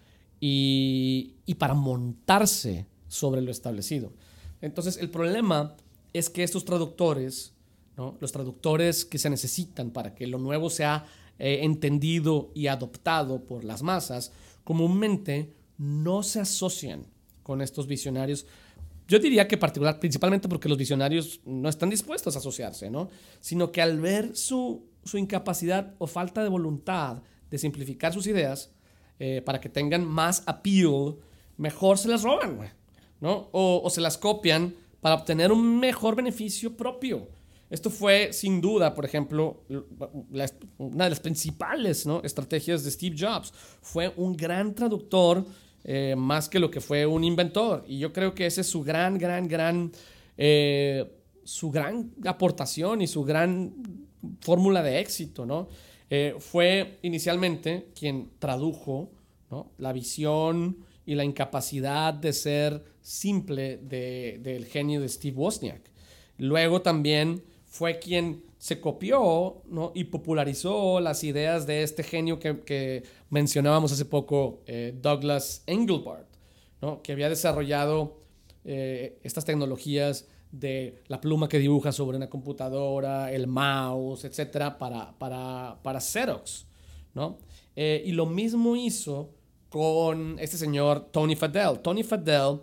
y, 0.41 1.35
y 1.45 1.55
para 1.55 1.73
montarse 1.73 2.85
sobre 3.07 3.39
lo 3.39 3.49
establecido. 3.49 4.11
Entonces 4.59 4.97
el 4.97 5.09
problema 5.09 5.77
es 6.11 6.29
que 6.29 6.43
estos 6.43 6.65
traductores, 6.65 7.53
¿no? 7.95 8.17
los 8.19 8.33
traductores 8.33 9.05
que 9.05 9.19
se 9.19 9.29
necesitan 9.29 9.91
para 9.91 10.13
que 10.13 10.27
lo 10.27 10.37
nuevo 10.37 10.69
sea 10.69 11.05
eh, 11.39 11.59
entendido 11.61 12.51
y 12.53 12.67
adoptado 12.67 13.45
por 13.45 13.63
las 13.63 13.83
masas, 13.83 14.33
comúnmente 14.65 15.53
no 15.77 16.21
se 16.21 16.41
asocian 16.41 17.05
con 17.43 17.61
estos 17.61 17.87
visionarios. 17.87 18.45
Yo 19.07 19.17
diría 19.17 19.47
que 19.47 19.55
particular, 19.55 19.97
principalmente 19.97 20.49
porque 20.49 20.67
los 20.67 20.77
visionarios 20.77 21.39
no 21.45 21.69
están 21.69 21.89
dispuestos 21.89 22.35
a 22.35 22.39
asociarse, 22.39 22.89
¿no? 22.89 23.09
Sino 23.39 23.71
que 23.71 23.81
al 23.81 24.01
ver 24.01 24.35
su, 24.35 24.83
su 25.05 25.17
incapacidad 25.17 25.95
o 25.99 26.05
falta 26.05 26.43
de 26.43 26.49
voluntad 26.49 27.23
de 27.51 27.57
simplificar 27.57 28.13
sus 28.13 28.25
ideas 28.25 28.71
eh, 29.19 29.41
para 29.45 29.61
que 29.61 29.69
tengan 29.69 30.03
más 30.03 30.41
appeal, 30.47 31.17
mejor 31.57 31.99
se 31.99 32.07
las 32.07 32.23
roban, 32.23 32.71
¿no? 33.19 33.49
O, 33.51 33.87
se 33.91 34.01
las 34.01 34.17
copian 34.17 34.73
para 34.99 35.13
obtener 35.13 35.51
un 35.51 35.79
mejor 35.79 36.15
beneficio 36.15 36.75
propio. 36.75 37.27
Esto 37.69 37.89
fue, 37.89 38.33
sin 38.33 38.59
duda, 38.59 38.95
por 38.95 39.05
ejemplo, 39.05 39.63
una 40.77 41.03
de 41.03 41.09
las 41.09 41.19
principales 41.19 42.07
estrategias 42.23 42.83
de 42.83 42.91
Steve 42.91 43.15
Jobs. 43.17 43.53
Fue 43.81 44.11
un 44.17 44.35
gran 44.35 44.73
traductor 44.73 45.45
eh, 45.83 46.15
más 46.17 46.49
que 46.49 46.59
lo 46.59 46.69
que 46.69 46.81
fue 46.81 47.05
un 47.05 47.23
inventor. 47.23 47.85
Y 47.87 47.99
yo 47.99 48.11
creo 48.11 48.33
que 48.33 48.45
esa 48.45 48.61
es 48.61 48.67
su 48.67 48.83
gran, 48.83 49.17
gran, 49.17 49.47
gran, 49.47 49.91
eh, 50.37 51.09
su 51.43 51.71
gran 51.71 52.11
aportación 52.25 53.01
y 53.01 53.07
su 53.07 53.23
gran 53.23 53.73
fórmula 54.41 54.83
de 54.83 54.99
éxito. 54.99 55.45
¿no? 55.45 55.69
Eh, 56.13 56.35
fue 56.39 56.99
inicialmente 57.03 57.87
quien 57.97 58.31
tradujo 58.37 59.09
la 59.77 59.93
visión 59.93 60.85
y 61.05 61.15
la 61.15 61.23
incapacidad 61.23 62.13
de 62.13 62.33
ser 62.33 62.83
simple 63.01 63.77
del 63.77 64.65
genio 64.65 64.99
de 64.99 65.07
Steve 65.07 65.37
Wozniak. 65.37 65.81
Luego 66.37 66.81
también 66.81 67.43
fue 67.65 67.97
quien 67.99 68.43
se 68.57 68.81
copió 68.81 69.63
y 69.93 70.03
popularizó 70.05 70.99
las 70.99 71.23
ideas 71.23 71.65
de 71.65 71.83
este 71.83 72.03
genio 72.03 72.39
que, 72.39 73.03
mencionábamos 73.29 73.93
hace 73.93 74.03
poco, 74.03 74.63
eh, 74.67 74.93
Douglas 75.01 75.63
Engelbart, 75.65 76.27
que 77.03 77.13
había 77.13 77.29
desarrollado 77.29 78.17
eh, 78.65 79.17
estas 79.23 79.45
tecnologías 79.45 80.27
de 80.51 81.01
la 81.07 81.21
pluma 81.21 81.47
que 81.47 81.59
dibuja 81.59 81.91
sobre 81.91 82.17
una 82.17 82.29
computadora, 82.29 83.31
el 83.31 83.47
mouse, 83.47 84.25
etcétera, 84.25 84.77
para, 84.77 85.17
para, 85.17 85.77
para 85.81 85.99
Xerox. 85.99 86.65
¿no? 87.13 87.37
Eh, 87.75 88.03
y 88.05 88.11
lo 88.11 88.25
mismo 88.25 88.75
hizo 88.75 89.29
con 89.69 90.37
este 90.39 90.57
señor 90.57 91.07
Tony 91.11 91.35
Fadell. 91.35 91.79
Tony 91.79 92.03
Fadell 92.03 92.59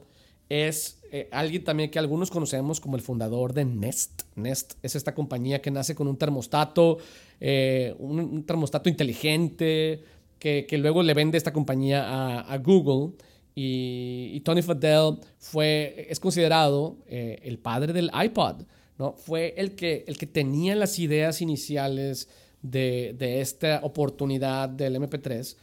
es 0.49 1.01
eh, 1.11 1.29
alguien 1.33 1.65
también 1.65 1.91
que 1.91 1.99
algunos 1.99 2.31
conocemos 2.31 2.81
como 2.81 2.97
el 2.97 3.03
fundador 3.03 3.55
de 3.55 3.65
Nest. 3.65 4.23
Nest 4.37 4.75
es 4.83 4.95
esta 4.95 5.15
compañía 5.15 5.63
que 5.63 5.71
nace 5.71 5.95
con 5.95 6.09
un 6.09 6.19
termostato, 6.19 6.99
eh, 7.41 7.95
un, 7.99 8.45
termostato 8.45 8.91
inteligente, 8.91 10.05
que, 10.39 10.67
que, 10.69 10.79
luego 10.79 11.03
le 11.03 11.15
vende 11.15 11.39
esta 11.39 11.53
compañía 11.53 12.07
a, 12.07 12.41
a 12.41 12.59
Google. 12.59 13.15
Y, 13.61 14.41
Tony 14.45 14.63
Fadell 14.63 15.19
fue, 15.39 16.07
es 16.09 16.21
considerado 16.21 16.99
eh, 17.09 17.41
el 17.43 17.59
padre 17.59 17.93
del 17.93 18.11
iPod. 18.15 18.63
¿no? 18.99 19.15
Fue 19.15 19.55
el 19.57 19.75
que, 19.75 20.05
el 20.07 20.17
que 20.17 20.27
tenía 20.27 20.77
las 20.77 20.99
ideas 20.99 21.41
iniciales 21.41 22.29
de, 22.63 23.15
de 23.19 23.41
esta 23.41 23.81
oportunidad 23.83 24.69
del 24.69 24.97
MP3 24.97 25.57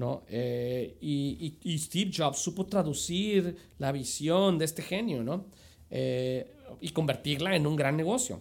¿no? 0.00 0.22
Eh, 0.28 0.96
y, 1.00 1.78
Steve 1.78 2.10
Jobs 2.16 2.38
supo 2.38 2.66
traducir 2.66 3.54
la 3.78 3.92
visión 3.92 4.58
de 4.58 4.64
este 4.64 4.82
genio, 4.82 5.22
¿no? 5.22 5.44
Eh, 5.90 6.50
y 6.80 6.88
convertirla 6.90 7.54
en 7.54 7.66
un 7.66 7.76
gran 7.76 7.96
negocio. 7.96 8.40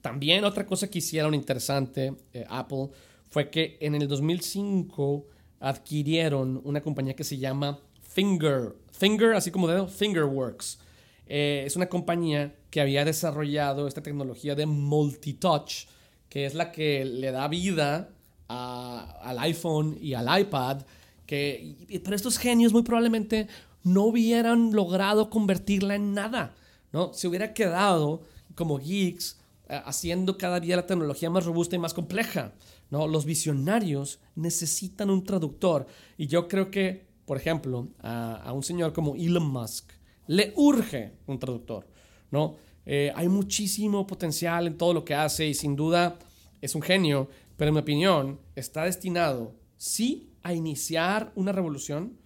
También 0.00 0.44
otra 0.44 0.66
cosa 0.66 0.90
que 0.90 0.98
hicieron 0.98 1.34
interesante 1.34 2.14
eh, 2.32 2.44
Apple 2.48 2.88
fue 3.30 3.48
que 3.48 3.78
en 3.80 3.94
el 3.94 4.08
2005 4.08 5.26
adquirieron 5.60 6.60
una 6.64 6.80
compañía 6.80 7.14
que 7.14 7.24
se 7.24 7.38
llama 7.38 7.78
Finger, 8.12 8.74
Finger, 8.90 9.34
así 9.34 9.50
como 9.50 9.68
dedo, 9.68 9.88
Fingerworks. 9.88 10.78
es 11.26 11.76
una 11.76 11.88
compañía 11.88 12.54
que 12.70 12.80
había 12.80 13.04
desarrollado 13.04 13.86
esta 13.86 14.02
tecnología 14.02 14.54
de 14.54 14.66
multitouch, 14.66 15.86
que 16.28 16.46
es 16.46 16.54
la 16.54 16.72
que 16.72 17.04
le 17.04 17.30
da 17.30 17.48
vida 17.48 18.10
al 18.48 19.38
iPhone 19.38 19.98
y 20.00 20.14
al 20.14 20.40
iPad, 20.40 20.82
que, 21.26 22.00
pero 22.02 22.16
estos 22.16 22.38
genios 22.38 22.72
muy 22.72 22.82
probablemente 22.82 23.48
no 23.84 24.04
hubieran 24.04 24.72
logrado 24.72 25.30
convertirla 25.30 25.94
en 25.94 26.14
nada, 26.14 26.54
¿no? 26.92 27.12
Se 27.12 27.28
hubiera 27.28 27.52
quedado 27.54 28.22
como 28.54 28.78
geeks 28.78 29.38
eh, 29.68 29.80
haciendo 29.84 30.38
cada 30.38 30.60
día 30.60 30.76
la 30.76 30.86
tecnología 30.86 31.30
más 31.30 31.44
robusta 31.44 31.76
y 31.76 31.78
más 31.78 31.94
compleja, 31.94 32.52
¿no? 32.90 33.06
Los 33.06 33.24
visionarios 33.24 34.18
necesitan 34.34 35.10
un 35.10 35.24
traductor 35.24 35.86
y 36.18 36.26
yo 36.26 36.48
creo 36.48 36.70
que, 36.70 37.06
por 37.24 37.36
ejemplo, 37.36 37.88
a, 38.00 38.52
un 38.52 38.62
señor 38.62 38.92
como 38.92 39.14
Elon 39.14 39.46
Musk 39.46 39.90
le 40.26 40.52
urge 40.56 41.12
un 41.26 41.38
traductor, 41.38 41.86
¿no? 42.30 42.56
Eh, 42.84 43.12
hay 43.14 43.28
muchísimo 43.28 44.06
potencial 44.06 44.66
en 44.66 44.76
todo 44.76 44.92
lo 44.92 45.04
que 45.04 45.14
hace 45.14 45.46
y 45.46 45.54
sin 45.54 45.76
duda 45.76 46.18
es 46.60 46.74
un 46.74 46.82
genio, 46.82 47.28
pero 47.56 47.68
en 47.68 47.74
mi 47.74 47.80
opinión 47.80 48.40
está 48.56 48.84
destinado, 48.84 49.54
sí, 49.76 50.30
a 50.42 50.52
iniciar 50.52 51.32
una 51.36 51.52
revolución, 51.52 52.16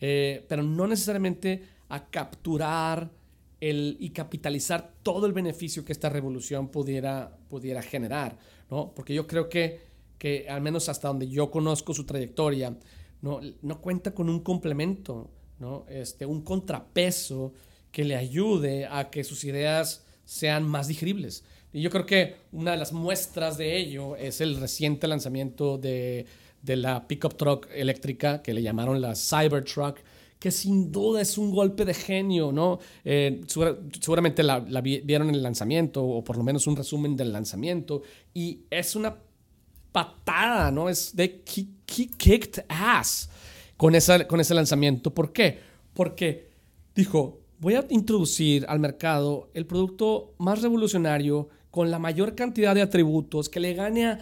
eh, 0.00 0.44
pero 0.48 0.62
no 0.62 0.86
necesariamente 0.86 1.62
a 1.88 2.06
capturar 2.06 3.10
el, 3.60 3.96
y 4.00 4.10
capitalizar 4.10 4.94
todo 5.02 5.26
el 5.26 5.32
beneficio 5.32 5.84
que 5.84 5.92
esta 5.92 6.08
revolución 6.08 6.68
pudiera, 6.68 7.36
pudiera 7.48 7.82
generar, 7.82 8.38
¿no? 8.70 8.92
Porque 8.94 9.14
yo 9.14 9.26
creo 9.26 9.48
que, 9.48 9.80
que, 10.18 10.48
al 10.48 10.60
menos 10.60 10.88
hasta 10.88 11.08
donde 11.08 11.28
yo 11.28 11.50
conozco 11.50 11.92
su 11.92 12.04
trayectoria, 12.04 12.76
no, 13.22 13.40
no 13.62 13.80
cuenta 13.80 14.14
con 14.14 14.28
un 14.28 14.40
complemento, 14.40 15.30
¿no? 15.58 15.84
Este, 15.88 16.26
un 16.26 16.42
contrapeso 16.42 17.52
que 17.92 18.04
le 18.04 18.16
ayude 18.16 18.86
a 18.86 19.10
que 19.10 19.24
sus 19.24 19.44
ideas 19.44 20.04
sean 20.24 20.66
más 20.66 20.88
digeribles. 20.88 21.44
Y 21.72 21.82
yo 21.82 21.90
creo 21.90 22.06
que 22.06 22.36
una 22.52 22.72
de 22.72 22.76
las 22.78 22.92
muestras 22.92 23.58
de 23.58 23.76
ello 23.76 24.16
es 24.16 24.40
el 24.40 24.56
reciente 24.58 25.06
lanzamiento 25.06 25.78
de, 25.78 26.26
de 26.62 26.76
la 26.76 27.06
pickup 27.06 27.36
truck 27.36 27.68
eléctrica 27.74 28.42
que 28.42 28.54
le 28.54 28.62
llamaron 28.62 29.00
la 29.00 29.14
Cybertruck, 29.14 29.98
que 30.38 30.50
sin 30.50 30.90
duda 30.90 31.20
es 31.20 31.36
un 31.36 31.50
golpe 31.50 31.84
de 31.84 31.92
genio, 31.92 32.50
¿no? 32.50 32.78
Eh, 33.04 33.42
seguramente 34.00 34.42
la, 34.42 34.64
la, 34.66 34.80
vieron 34.80 35.28
el 35.30 35.42
lanzamiento, 35.42 36.02
o 36.02 36.24
por 36.24 36.38
lo 36.38 36.42
menos 36.42 36.66
un 36.66 36.76
resumen 36.76 37.14
del 37.14 37.32
lanzamiento, 37.32 38.02
y 38.32 38.60
es 38.70 38.96
una 38.96 39.16
patada, 39.92 40.70
¿no? 40.70 40.88
Es 40.88 41.14
de 41.14 41.42
kicked 41.42 42.64
ass 42.68 43.30
con, 43.76 43.94
esa, 43.94 44.26
con 44.26 44.40
ese 44.40 44.54
lanzamiento. 44.54 45.12
¿Por 45.12 45.32
qué? 45.32 45.60
Porque 45.94 46.50
dijo, 46.94 47.40
voy 47.58 47.74
a 47.74 47.84
introducir 47.90 48.64
al 48.68 48.78
mercado 48.78 49.50
el 49.54 49.66
producto 49.66 50.34
más 50.38 50.62
revolucionario 50.62 51.48
con 51.70 51.90
la 51.90 51.98
mayor 51.98 52.34
cantidad 52.34 52.74
de 52.74 52.82
atributos, 52.82 53.48
que 53.48 53.60
le 53.60 53.74
gane 53.74 54.18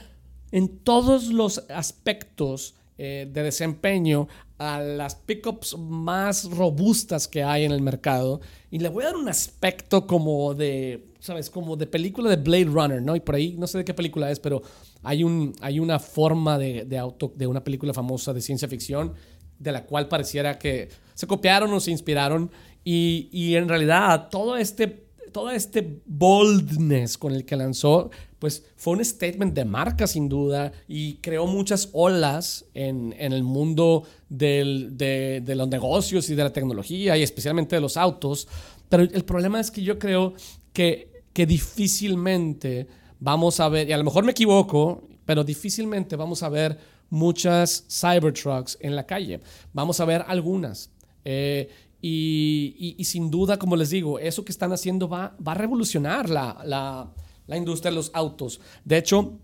en 0.50 0.78
todos 0.78 1.28
los 1.28 1.64
aspectos 1.70 2.74
eh, 2.98 3.28
de 3.30 3.42
desempeño 3.44 4.28
a 4.58 4.80
las 4.80 5.14
pickups 5.14 5.78
más 5.78 6.50
robustas 6.50 7.28
que 7.28 7.44
hay 7.44 7.64
en 7.64 7.70
el 7.70 7.80
mercado 7.80 8.40
y 8.70 8.80
le 8.80 8.88
voy 8.88 9.04
a 9.04 9.06
dar 9.06 9.16
un 9.16 9.28
aspecto 9.28 10.06
como 10.06 10.52
de, 10.52 11.06
¿sabes? 11.20 11.48
Como 11.48 11.76
de 11.76 11.86
película 11.86 12.28
de 12.28 12.36
Blade 12.36 12.64
Runner, 12.64 13.00
¿no? 13.00 13.14
Y 13.14 13.20
por 13.20 13.36
ahí, 13.36 13.54
no 13.56 13.66
sé 13.66 13.78
de 13.78 13.84
qué 13.84 13.94
película 13.94 14.30
es, 14.30 14.40
pero 14.40 14.62
hay, 15.02 15.22
un, 15.22 15.54
hay 15.60 15.78
una 15.78 15.98
forma 15.98 16.58
de, 16.58 16.84
de, 16.84 16.98
auto, 16.98 17.32
de 17.36 17.46
una 17.46 17.62
película 17.62 17.94
famosa 17.94 18.32
de 18.32 18.40
ciencia 18.40 18.66
ficción 18.66 19.14
de 19.58 19.72
la 19.72 19.84
cual 19.84 20.08
pareciera 20.08 20.58
que 20.58 20.88
se 21.14 21.26
copiaron 21.26 21.72
o 21.72 21.80
se 21.80 21.90
inspiraron 21.90 22.50
y, 22.84 23.28
y 23.32 23.54
en 23.54 23.68
realidad 23.68 24.28
todo 24.28 24.56
este 24.56 25.07
todo 25.28 25.50
este 25.50 26.00
boldness 26.06 27.16
con 27.18 27.32
el 27.32 27.44
que 27.44 27.56
lanzó, 27.56 28.10
pues 28.38 28.64
fue 28.76 28.94
un 28.94 29.04
statement 29.04 29.54
de 29.54 29.64
marca 29.64 30.06
sin 30.06 30.28
duda 30.28 30.72
y 30.86 31.14
creó 31.16 31.46
muchas 31.46 31.90
olas 31.92 32.64
en, 32.74 33.14
el 33.18 33.42
mundo 33.42 34.04
de, 34.28 35.42
los 35.56 35.68
negocios 35.68 36.28
y 36.30 36.34
de 36.34 36.42
la 36.42 36.52
tecnología 36.52 37.16
y 37.16 37.22
especialmente 37.22 37.76
de 37.76 37.80
los 37.80 37.96
autos. 37.96 38.48
Pero 38.88 39.02
el 39.02 39.24
problema 39.24 39.60
es 39.60 39.70
que 39.70 39.82
yo 39.82 39.98
creo 39.98 40.34
que, 40.72 41.22
que 41.32 41.46
difícilmente 41.46 42.86
vamos 43.20 43.60
a 43.60 43.68
ver, 43.68 43.88
y 43.88 43.92
a 43.92 43.98
lo 43.98 44.04
mejor 44.04 44.24
me 44.24 44.32
equivoco, 44.32 45.02
pero 45.24 45.44
difícilmente 45.44 46.16
vamos 46.16 46.42
a 46.42 46.48
ver 46.48 46.78
muchas 47.10 47.84
Cybertrucks 47.88 48.78
en 48.80 48.96
la 48.96 49.06
calle. 49.06 49.40
Vamos 49.72 50.00
a 50.00 50.04
ver 50.04 50.24
algunas. 50.26 50.90
Eh, 51.24 51.68
y, 52.00 52.96
sin 53.04 53.30
duda, 53.30 53.58
como 53.58 53.76
les 53.76 53.90
digo, 53.90 54.18
eso 54.18 54.44
que 54.44 54.52
están 54.52 54.72
haciendo 54.72 55.08
va, 55.08 55.36
va 55.44 55.52
a 55.52 55.54
revolucionar 55.56 56.30
la, 56.30 57.12
industria 57.48 57.90
de 57.90 57.96
los 57.96 58.10
autos. 58.14 58.60
De 58.84 58.98
hecho, 58.98 59.38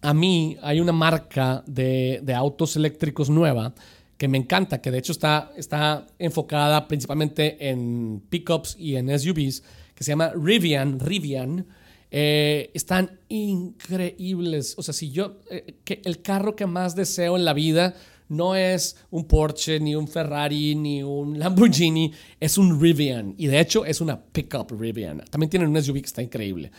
a 0.00 0.14
mí 0.14 0.56
hay 0.62 0.80
una 0.80 0.92
marca 0.92 1.62
de, 1.66 2.22
autos 2.34 2.76
eléctricos 2.76 3.28
nueva 3.28 3.74
que 4.16 4.28
me 4.28 4.38
encanta, 4.38 4.80
que 4.80 4.90
de 4.90 4.98
hecho 4.98 5.12
está, 5.12 5.52
está 5.56 6.06
enfocada 6.18 6.86
principalmente 6.88 7.70
en 7.70 8.22
pickups 8.28 8.76
y 8.78 8.96
en 8.96 9.18
SUVs, 9.18 9.62
que 9.94 10.04
se 10.04 10.12
llama 10.12 10.32
Rivian. 10.34 11.00
Rivian. 11.00 11.66
Eh, 12.10 12.70
están 12.74 13.18
increíbles. 13.28 14.74
O 14.76 14.82
sea, 14.82 14.92
si 14.92 15.10
yo, 15.10 15.38
eh, 15.50 15.76
que 15.84 16.02
el 16.04 16.22
carro 16.22 16.56
que 16.56 16.66
más 16.66 16.96
deseo 16.96 17.36
en 17.36 17.44
la 17.44 17.54
vida 17.54 17.94
no 18.30 18.54
es 18.54 18.96
un 19.10 19.24
Porsche, 19.24 19.80
ni 19.80 19.94
un 19.94 20.06
Ferrari, 20.06 20.74
ni 20.74 21.02
un 21.02 21.38
Lamborghini, 21.38 22.12
es 22.38 22.56
un 22.58 22.80
Rivian. 22.80 23.34
Y 23.36 23.48
de 23.48 23.60
hecho 23.60 23.84
es 23.84 24.00
una 24.00 24.20
pickup 24.20 24.70
Rivian. 24.70 25.24
También 25.30 25.50
tienen 25.50 25.68
un 25.68 25.82
SUV 25.82 25.94
que 26.00 26.06
está 26.06 26.22
increíble. 26.22 26.70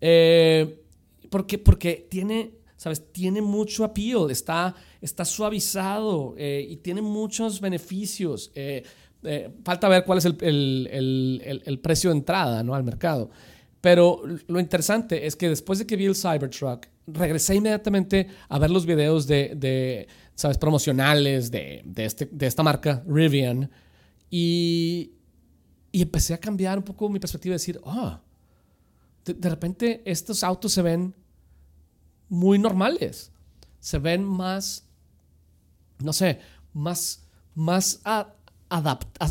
Eh, 0.00 0.82
porque, 1.28 1.58
porque 1.58 2.06
tiene, 2.10 2.52
¿sabes? 2.76 3.12
Tiene 3.12 3.42
mucho 3.42 3.84
appeal, 3.84 4.30
está, 4.30 4.74
está 5.00 5.26
suavizado 5.26 6.34
eh, 6.38 6.66
y 6.70 6.76
tiene 6.76 7.02
muchos 7.02 7.60
beneficios. 7.60 8.50
Eh, 8.54 8.82
falta 9.62 9.88
ver 9.88 10.04
cuál 10.04 10.18
es 10.18 10.24
el, 10.24 10.40
el, 10.40 11.78
precio 11.80 12.10
de 12.10 12.16
entrada 12.16 12.62
¿no? 12.62 12.74
al 12.74 12.82
mercado. 12.82 13.30
Pero 13.82 14.22
lo 14.46 14.58
interesante 14.58 15.26
es 15.26 15.36
que 15.36 15.50
después 15.50 15.78
de 15.78 15.86
que 15.86 15.96
vi 15.96 16.06
el 16.06 16.16
Cybertruck, 16.16 16.86
regresé 17.06 17.56
inmediatamente 17.56 18.28
a 18.48 18.58
ver 18.58 18.70
los 18.70 18.86
videos 18.86 19.26
de 19.26 20.06
¿sabes? 20.34 20.58
Promocionales 20.58 21.50
de, 21.50 21.82
de, 21.84 22.04
este, 22.04 22.28
de 22.30 22.46
esta 22.46 22.62
marca, 22.62 23.02
Rivian. 23.06 23.70
Y, 24.30 25.12
y, 25.92 26.02
empecé 26.02 26.34
a 26.34 26.38
cambiar 26.38 26.78
un 26.78 26.84
poco 26.84 27.08
mi 27.08 27.20
perspectiva 27.20 27.52
y 27.52 27.58
decir, 27.58 27.80
ah, 27.84 28.20
de, 29.24 29.48
repente 29.48 30.02
estos 30.04 30.42
autos 30.42 30.72
se 30.72 30.82
ven 30.82 31.14
muy 32.28 32.58
normales. 32.58 33.30
Se 33.80 33.98
ven 33.98 34.24
más, 34.24 34.84
no 35.98 36.12
sé, 36.12 36.40
más, 36.72 37.22
más 37.54 38.00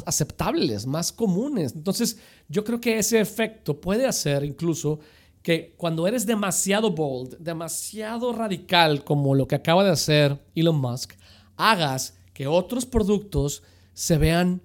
aceptables, 0.05 0.85
más 0.85 1.11
comunes. 1.11 1.73
Entonces, 1.75 2.17
yo 2.47 2.63
creo 2.63 2.79
que 2.79 2.97
ese 2.97 3.19
efecto 3.19 3.79
puede 3.79 4.05
hacer 4.05 4.43
incluso 4.43 4.99
que 5.43 5.75
cuando 5.77 6.07
eres 6.07 6.25
demasiado 6.25 6.91
bold, 6.91 7.37
demasiado 7.37 8.31
radical 8.31 9.03
como 9.03 9.35
lo 9.35 9.45
que 9.45 9.55
acaba 9.55 9.83
de 9.83 9.91
hacer 9.91 10.41
Elon 10.55 10.79
Musk, 10.79 11.13
hagas 11.57 12.17
que 12.33 12.47
otros 12.47 12.85
productos 12.85 13.61
se 13.93 14.17
vean 14.17 14.61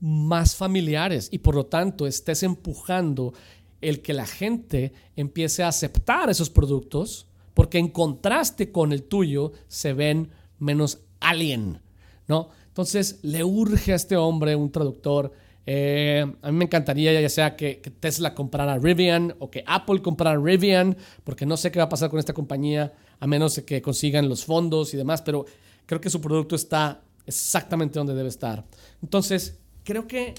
más 0.00 0.54
familiares 0.54 1.28
y 1.32 1.38
por 1.38 1.54
lo 1.54 1.66
tanto 1.66 2.06
estés 2.06 2.42
empujando 2.42 3.34
el 3.80 4.00
que 4.00 4.14
la 4.14 4.26
gente 4.26 4.92
empiece 5.16 5.62
a 5.62 5.68
aceptar 5.68 6.30
esos 6.30 6.48
productos 6.48 7.26
porque 7.52 7.78
en 7.78 7.88
contraste 7.88 8.70
con 8.70 8.92
el 8.92 9.02
tuyo 9.02 9.52
se 9.68 9.92
ven 9.92 10.30
menos 10.58 11.00
alien, 11.20 11.80
¿no? 12.28 12.50
Entonces 12.68 13.18
le 13.22 13.44
urge 13.44 13.92
a 13.92 13.96
este 13.96 14.16
hombre 14.16 14.56
un 14.56 14.70
traductor 14.70 15.32
eh, 15.66 16.26
a 16.42 16.50
mí 16.50 16.58
me 16.58 16.64
encantaría 16.64 17.18
ya 17.20 17.28
sea 17.28 17.56
que, 17.56 17.76
Tesla 18.00 18.34
comprara 18.34 18.78
Rivian 18.78 19.34
o 19.38 19.50
que 19.50 19.64
Apple 19.66 20.02
comprara 20.02 20.38
Rivian, 20.38 20.96
porque 21.24 21.46
no 21.46 21.56
sé 21.56 21.70
qué 21.70 21.78
va 21.78 21.86
a 21.86 21.88
pasar 21.88 22.10
con 22.10 22.18
esta 22.18 22.32
compañía 22.32 22.92
a 23.18 23.26
menos 23.26 23.58
que 23.60 23.80
consigan 23.80 24.28
los 24.28 24.44
fondos 24.44 24.92
y 24.92 24.96
demás, 24.96 25.22
pero 25.22 25.46
creo 25.86 26.00
que 26.00 26.10
su 26.10 26.20
producto 26.20 26.54
está 26.54 27.02
exactamente 27.26 27.98
donde 27.98 28.14
debe 28.14 28.28
estar. 28.28 28.64
Entonces, 29.02 29.58
creo 29.84 30.06
que, 30.06 30.34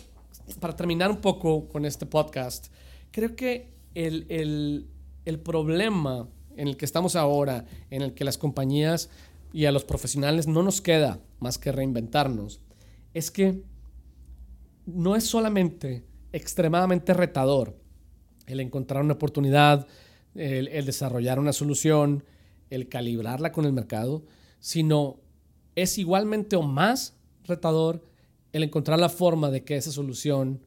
para 0.60 0.76
terminar 0.76 1.10
un 1.10 1.18
poco 1.18 1.68
con 1.68 1.86
este 1.86 2.06
podcast, 2.06 2.68
creo 3.12 3.36
que 3.36 3.72
el, 3.96 4.26
el, 4.30 4.88
el 5.26 5.40
problema 5.40 6.28
en 6.58 6.68
el 6.68 6.78
que 6.78 6.86
estamos 6.86 7.16
ahora, 7.16 7.66
en 7.90 8.02
el 8.02 8.14
que 8.14 8.24
las 8.24 8.38
compañías 8.38 9.10
y 9.52 9.66
a 9.66 9.72
los 9.72 9.84
profesionales 9.84 10.48
no 10.48 10.62
nos 10.62 10.82
queda 10.82 11.20
más 11.40 11.58
que 11.58 11.72
reinventarnos, 11.72 12.62
es 13.14 13.32
que 13.32 13.64
no 14.86 15.16
es 15.16 15.24
solamente 15.26 16.06
extremadamente 16.32 17.14
retador 17.14 17.76
el 18.48 18.60
encontrar 18.60 19.04
una 19.04 19.14
oportunidad, 19.14 19.88
el, 20.36 20.86
desarrollar 20.86 21.40
una 21.40 21.54
solución, 21.54 22.24
el 22.70 22.90
calibrarla 22.90 23.52
con 23.52 23.66
el 23.66 23.74
mercado, 23.74 24.24
sino 24.60 25.20
es 25.76 25.98
igualmente 25.98 26.56
o 26.56 26.62
más 26.62 27.16
retador 27.44 28.04
el 28.54 28.64
encontrar 28.64 29.00
la 29.00 29.10
forma 29.10 29.50
de 29.50 29.64
que 29.64 29.76
esa 29.76 29.92
solución 29.92 30.62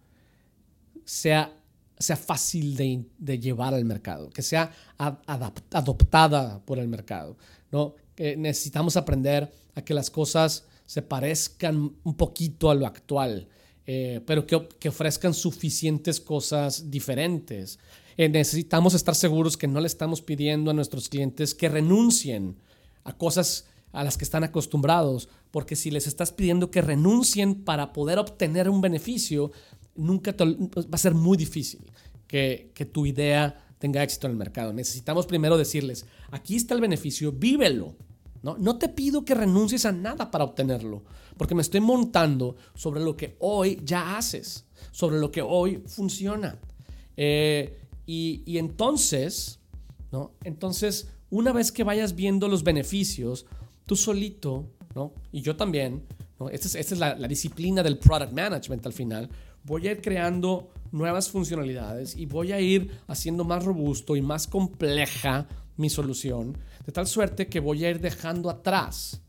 sea, 1.04 1.56
sea 1.98 2.16
fácil 2.16 2.76
de, 2.76 3.38
llevar 3.38 3.74
al 3.74 3.84
mercado, 3.84 4.30
que 4.30 4.42
sea 4.42 4.72
adoptada 4.96 6.60
por 6.64 6.78
el 6.78 6.88
mercado. 6.88 7.36
¿no? 7.70 7.94
necesitamos 8.36 8.96
aprender 8.96 9.50
a 9.74 9.82
que 9.82 9.94
las 9.94 10.10
cosas 10.10 10.66
se 10.86 11.02
parezcan 11.02 11.94
un 12.02 12.14
poquito 12.14 12.70
a 12.70 12.74
lo 12.74 12.86
actual. 12.86 13.48
Eh, 13.90 14.20
pero 14.26 14.46
que, 14.46 14.86
ofrezcan 14.90 15.32
suficientes 15.32 16.20
cosas 16.20 16.90
diferentes. 16.90 17.78
Eh, 18.18 18.28
necesitamos 18.28 18.92
estar 18.92 19.14
seguros 19.14 19.56
que 19.56 19.66
no 19.66 19.80
le 19.80 19.86
estamos 19.86 20.20
pidiendo 20.20 20.70
a 20.70 20.74
nuestros 20.74 21.08
clientes 21.08 21.54
que 21.54 21.70
renuncien 21.70 22.58
a 23.04 23.16
cosas 23.16 23.66
a 23.92 24.04
las 24.04 24.18
que 24.18 24.24
están 24.24 24.44
acostumbrados, 24.44 25.30
porque 25.50 25.74
si 25.74 25.90
les 25.90 26.06
estás 26.06 26.32
pidiendo 26.32 26.70
que 26.70 26.82
renuncien 26.82 27.64
para 27.64 27.94
poder 27.94 28.18
obtener 28.18 28.68
un 28.68 28.82
beneficio, 28.82 29.52
nunca 29.96 30.34
va 30.38 30.84
a 30.92 30.98
ser 30.98 31.14
muy 31.14 31.38
difícil 31.38 31.90
que, 32.26 32.70
que 32.74 32.84
tu 32.84 33.06
idea 33.06 33.58
tenga 33.78 34.02
éxito 34.02 34.26
en 34.26 34.32
el 34.32 34.36
mercado. 34.36 34.74
Necesitamos 34.74 35.24
primero 35.24 35.56
decirles, 35.56 36.04
aquí 36.30 36.56
está 36.56 36.74
el 36.74 36.82
beneficio, 36.82 37.32
vívelo. 37.32 37.96
¿No? 38.42 38.56
no 38.58 38.78
te 38.78 38.88
pido 38.88 39.24
que 39.24 39.34
renuncies 39.34 39.84
a 39.84 39.92
nada 39.92 40.30
para 40.30 40.44
obtenerlo 40.44 41.02
porque 41.38 41.54
me 41.54 41.62
estoy 41.62 41.80
montando 41.80 42.56
sobre 42.74 43.00
lo 43.00 43.16
que 43.16 43.36
hoy 43.38 43.80
ya 43.82 44.18
haces, 44.18 44.66
sobre 44.90 45.18
lo 45.18 45.30
que 45.30 45.40
hoy 45.40 45.82
funciona. 45.86 46.58
Eh, 47.16 47.78
y, 48.04 48.58
entonces, 48.58 49.60
¿no? 50.10 50.32
Entonces, 50.44 51.08
una 51.30 51.52
vez 51.52 51.72
que 51.72 51.84
vayas 51.84 52.14
viendo 52.14 52.48
los 52.48 52.64
beneficios, 52.64 53.46
tú 53.86 53.96
solito, 53.96 54.68
¿no? 54.94 55.12
Y 55.30 55.42
yo 55.42 55.56
también, 55.56 56.04
¿no? 56.40 56.48
Esta 56.48 56.78
es, 56.78 56.98
la, 56.98 57.14
la, 57.14 57.28
disciplina 57.28 57.82
del 57.82 57.98
product 57.98 58.32
management 58.32 58.84
al 58.86 58.92
final. 58.92 59.28
Voy 59.62 59.86
a 59.86 59.92
ir 59.92 60.00
creando 60.00 60.70
nuevas 60.90 61.28
funcionalidades 61.28 62.16
y 62.16 62.26
voy 62.26 62.52
a 62.52 62.60
ir 62.60 62.90
haciendo 63.06 63.44
más 63.44 63.64
robusto 63.64 64.16
y 64.16 64.22
más 64.22 64.46
compleja 64.46 65.46
mi 65.76 65.90
solución, 65.90 66.56
de 66.88 66.92
tal 66.92 67.06
suerte 67.06 67.48
que 67.48 67.60
voy 67.60 67.84
a 67.84 67.90
ir 67.90 68.00
dejando 68.00 68.48
atrás 68.48 69.20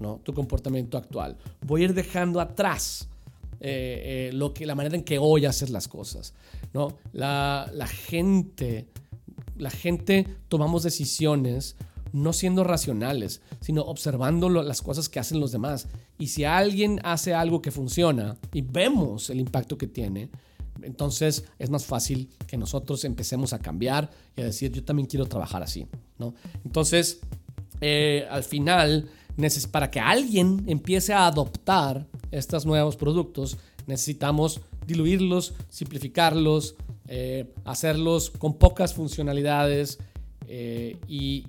¿no? 0.00 0.20
tu 0.24 0.34
comportamiento 0.34 0.98
actual. 0.98 1.36
Voy 1.64 1.82
a 1.82 1.84
ir 1.84 1.94
dejando 1.94 2.40
atrás 2.40 3.08
eh, 3.60 4.30
eh, 4.30 4.30
lo 4.32 4.52
que, 4.52 4.66
la 4.66 4.74
manera 4.74 4.96
en 4.96 5.04
que 5.04 5.18
hoy 5.20 5.46
haces 5.46 5.70
las 5.70 5.86
cosas. 5.86 6.34
¿no? 6.72 6.98
La, 7.12 7.70
gente, 7.86 8.88
la 9.56 9.70
gente 9.70 10.26
tomamos 10.48 10.82
decisiones 10.82 11.76
no 12.12 12.32
siendo 12.32 12.64
racionales, 12.64 13.42
sino 13.60 13.82
observando 13.82 14.48
las 14.48 14.82
cosas 14.82 15.08
que 15.08 15.20
hacen 15.20 15.38
los 15.38 15.52
demás. 15.52 15.86
Y 16.18 16.26
si 16.26 16.42
alguien 16.42 16.98
hace 17.04 17.32
algo 17.32 17.62
que 17.62 17.70
funciona 17.70 18.36
y 18.52 18.62
vemos 18.62 19.30
el 19.30 19.38
impacto 19.38 19.78
que 19.78 19.86
tiene, 19.86 20.30
entonces 20.82 21.44
es 21.60 21.70
más 21.70 21.84
fácil 21.84 22.28
que 22.48 22.56
nosotros 22.56 23.04
empecemos 23.04 23.52
a 23.52 23.60
cambiar 23.60 24.10
y 24.36 24.40
a 24.40 24.46
decir, 24.46 24.72
yo 24.72 24.82
también 24.82 25.06
quiero 25.06 25.26
trabajar 25.26 25.62
así. 25.62 25.86
¿No? 26.18 26.34
Entonces, 26.64 27.20
eh, 27.80 28.26
al 28.30 28.44
final, 28.44 29.08
para 29.70 29.90
que 29.90 30.00
alguien 30.00 30.64
empiece 30.66 31.12
a 31.12 31.26
adoptar 31.26 32.06
estos 32.30 32.64
nuevos 32.64 32.96
productos, 32.96 33.58
necesitamos 33.86 34.60
diluirlos, 34.86 35.54
simplificarlos, 35.68 36.76
eh, 37.08 37.52
hacerlos 37.64 38.30
con 38.30 38.54
pocas 38.54 38.94
funcionalidades 38.94 39.98
eh, 40.46 40.96
y, 41.08 41.46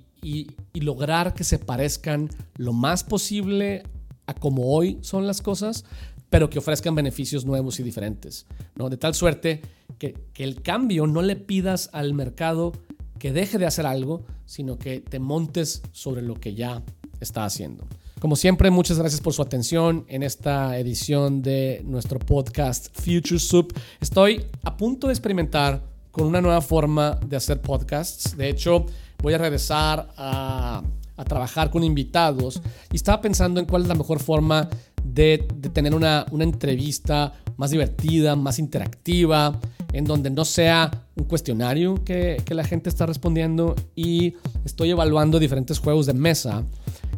lograr 0.74 1.34
que 1.34 1.42
se 1.42 1.58
parezcan 1.58 2.28
lo 2.56 2.72
más 2.72 3.02
posible 3.02 3.82
a 4.26 4.34
como 4.34 4.74
hoy 4.74 4.98
son 5.00 5.26
las 5.26 5.40
cosas, 5.40 5.84
pero 6.28 6.50
que 6.50 6.58
ofrezcan 6.58 6.94
beneficios 6.94 7.44
nuevos 7.44 7.80
y 7.80 7.82
diferentes. 7.82 8.46
¿no? 8.74 8.90
De 8.90 8.96
tal 8.96 9.14
suerte 9.14 9.62
que, 9.98 10.14
que 10.34 10.44
el 10.44 10.62
cambio 10.62 11.06
no 11.06 11.22
le 11.22 11.36
pidas 11.36 11.88
al 11.92 12.12
mercado 12.12 12.72
que 13.18 13.32
deje 13.32 13.58
de 13.58 13.66
hacer 13.66 13.86
algo, 13.86 14.24
sino 14.44 14.78
que 14.78 15.00
te 15.00 15.18
montes 15.18 15.82
sobre 15.92 16.22
lo 16.22 16.34
que 16.34 16.54
ya 16.54 16.82
está 17.20 17.44
haciendo. 17.44 17.84
Como 18.20 18.34
siempre, 18.34 18.70
muchas 18.70 18.98
gracias 18.98 19.20
por 19.20 19.34
su 19.34 19.42
atención 19.42 20.06
en 20.08 20.22
esta 20.22 20.78
edición 20.78 21.42
de 21.42 21.82
nuestro 21.84 22.18
podcast 22.18 22.88
Future 22.98 23.38
Soup. 23.38 23.72
Estoy 24.00 24.46
a 24.62 24.76
punto 24.76 25.08
de 25.08 25.12
experimentar 25.12 25.82
con 26.10 26.26
una 26.26 26.40
nueva 26.40 26.62
forma 26.62 27.18
de 27.26 27.36
hacer 27.36 27.60
podcasts. 27.60 28.34
De 28.34 28.48
hecho, 28.48 28.86
voy 29.22 29.34
a 29.34 29.38
regresar 29.38 30.08
a, 30.16 30.82
trabajar 31.28 31.70
con 31.70 31.84
invitados 31.84 32.60
y 32.90 32.96
estaba 32.96 33.20
pensando 33.20 33.60
en 33.60 33.66
cuál 33.66 33.82
es 33.82 33.88
la 33.88 33.94
mejor 33.94 34.18
forma 34.18 34.68
de, 35.04 35.46
tener 35.72 35.94
una, 35.94 36.24
una 36.30 36.44
entrevista 36.44 37.34
más 37.56 37.70
divertida, 37.70 38.36
más 38.36 38.58
interactiva, 38.58 39.60
en 39.92 40.04
donde 40.04 40.30
no 40.30 40.44
sea 40.44 40.90
un 41.16 41.24
cuestionario 41.24 42.02
que, 42.04 42.42
la 42.48 42.64
gente 42.64 42.88
está 42.88 43.06
respondiendo 43.06 43.74
y 43.94 44.34
estoy 44.64 44.90
evaluando 44.90 45.38
diferentes 45.38 45.78
juegos 45.78 46.06
de 46.06 46.14
mesa 46.14 46.64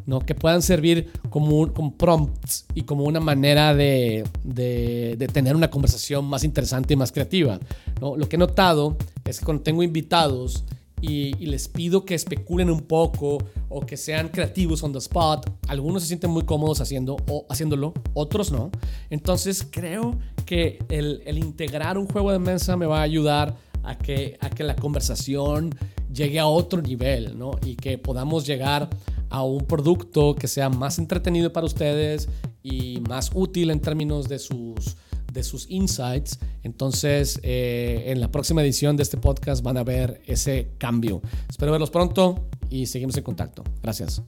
¿no? 0.06 0.20
que 0.20 0.34
puedan 0.34 0.62
servir 0.62 1.10
como, 1.30 1.72
como 1.72 1.94
prompts 1.94 2.66
y 2.74 2.82
como 2.82 3.04
una 3.04 3.20
manera 3.20 3.74
de, 3.74 4.24
de, 4.42 5.16
de, 5.18 5.26
tener 5.28 5.54
una 5.54 5.70
conversación 5.70 6.24
más 6.24 6.44
interesante 6.44 6.94
y 6.94 6.96
más 6.96 7.12
creativa. 7.12 7.58
¿no? 8.00 8.16
Lo 8.16 8.28
que 8.28 8.36
he 8.36 8.38
notado 8.38 8.96
es 9.24 9.38
que 9.38 9.44
cuando 9.44 9.62
tengo 9.62 9.82
invitados 9.82 10.64
y, 11.00 11.32
les 11.46 11.68
pido 11.68 12.04
que 12.04 12.14
especulen 12.14 12.70
un 12.70 12.80
poco 12.80 13.38
o 13.68 13.80
que 13.80 13.96
sean 13.96 14.28
creativos 14.28 14.82
on 14.82 14.92
the 14.92 14.98
spot. 14.98 15.50
Algunos 15.68 16.02
se 16.02 16.08
sienten 16.08 16.30
muy 16.30 16.44
cómodos 16.44 16.80
haciendo, 16.80 17.16
o 17.28 17.46
haciéndolo, 17.48 17.94
otros 18.14 18.50
no. 18.52 18.70
Entonces 19.10 19.66
creo 19.70 20.18
que 20.44 20.78
el, 20.88 21.22
el, 21.24 21.38
integrar 21.38 21.98
un 21.98 22.06
juego 22.06 22.32
de 22.32 22.38
mesa 22.38 22.76
me 22.76 22.86
va 22.86 23.00
a 23.00 23.02
ayudar 23.02 23.56
a 23.82 23.96
que, 23.96 24.36
a 24.40 24.50
que 24.50 24.64
la 24.64 24.76
conversación 24.76 25.74
llegue 26.12 26.38
a 26.38 26.46
otro 26.46 26.82
nivel 26.82 27.38
¿no? 27.38 27.52
y 27.64 27.76
que 27.76 27.98
podamos 27.98 28.46
llegar 28.46 28.88
a 29.30 29.42
un 29.42 29.64
producto 29.66 30.34
que 30.34 30.48
sea 30.48 30.68
más 30.68 30.98
entretenido 30.98 31.52
para 31.52 31.66
ustedes 31.66 32.28
y 32.62 33.00
más 33.08 33.30
útil 33.34 33.70
en 33.70 33.80
términos 33.80 34.28
de 34.28 34.38
sus 34.38 34.96
de 35.38 35.44
sus 35.44 35.70
insights. 35.70 36.38
Entonces, 36.62 37.40
eh, 37.42 38.04
en 38.06 38.20
la 38.20 38.30
próxima 38.30 38.62
edición 38.62 38.96
de 38.96 39.04
este 39.04 39.16
podcast 39.16 39.62
van 39.62 39.76
a 39.76 39.84
ver 39.84 40.20
ese 40.26 40.70
cambio. 40.78 41.22
Espero 41.48 41.72
verlos 41.72 41.90
pronto 41.90 42.48
y 42.68 42.86
seguimos 42.86 43.16
en 43.16 43.22
contacto. 43.22 43.62
Gracias. 43.82 44.22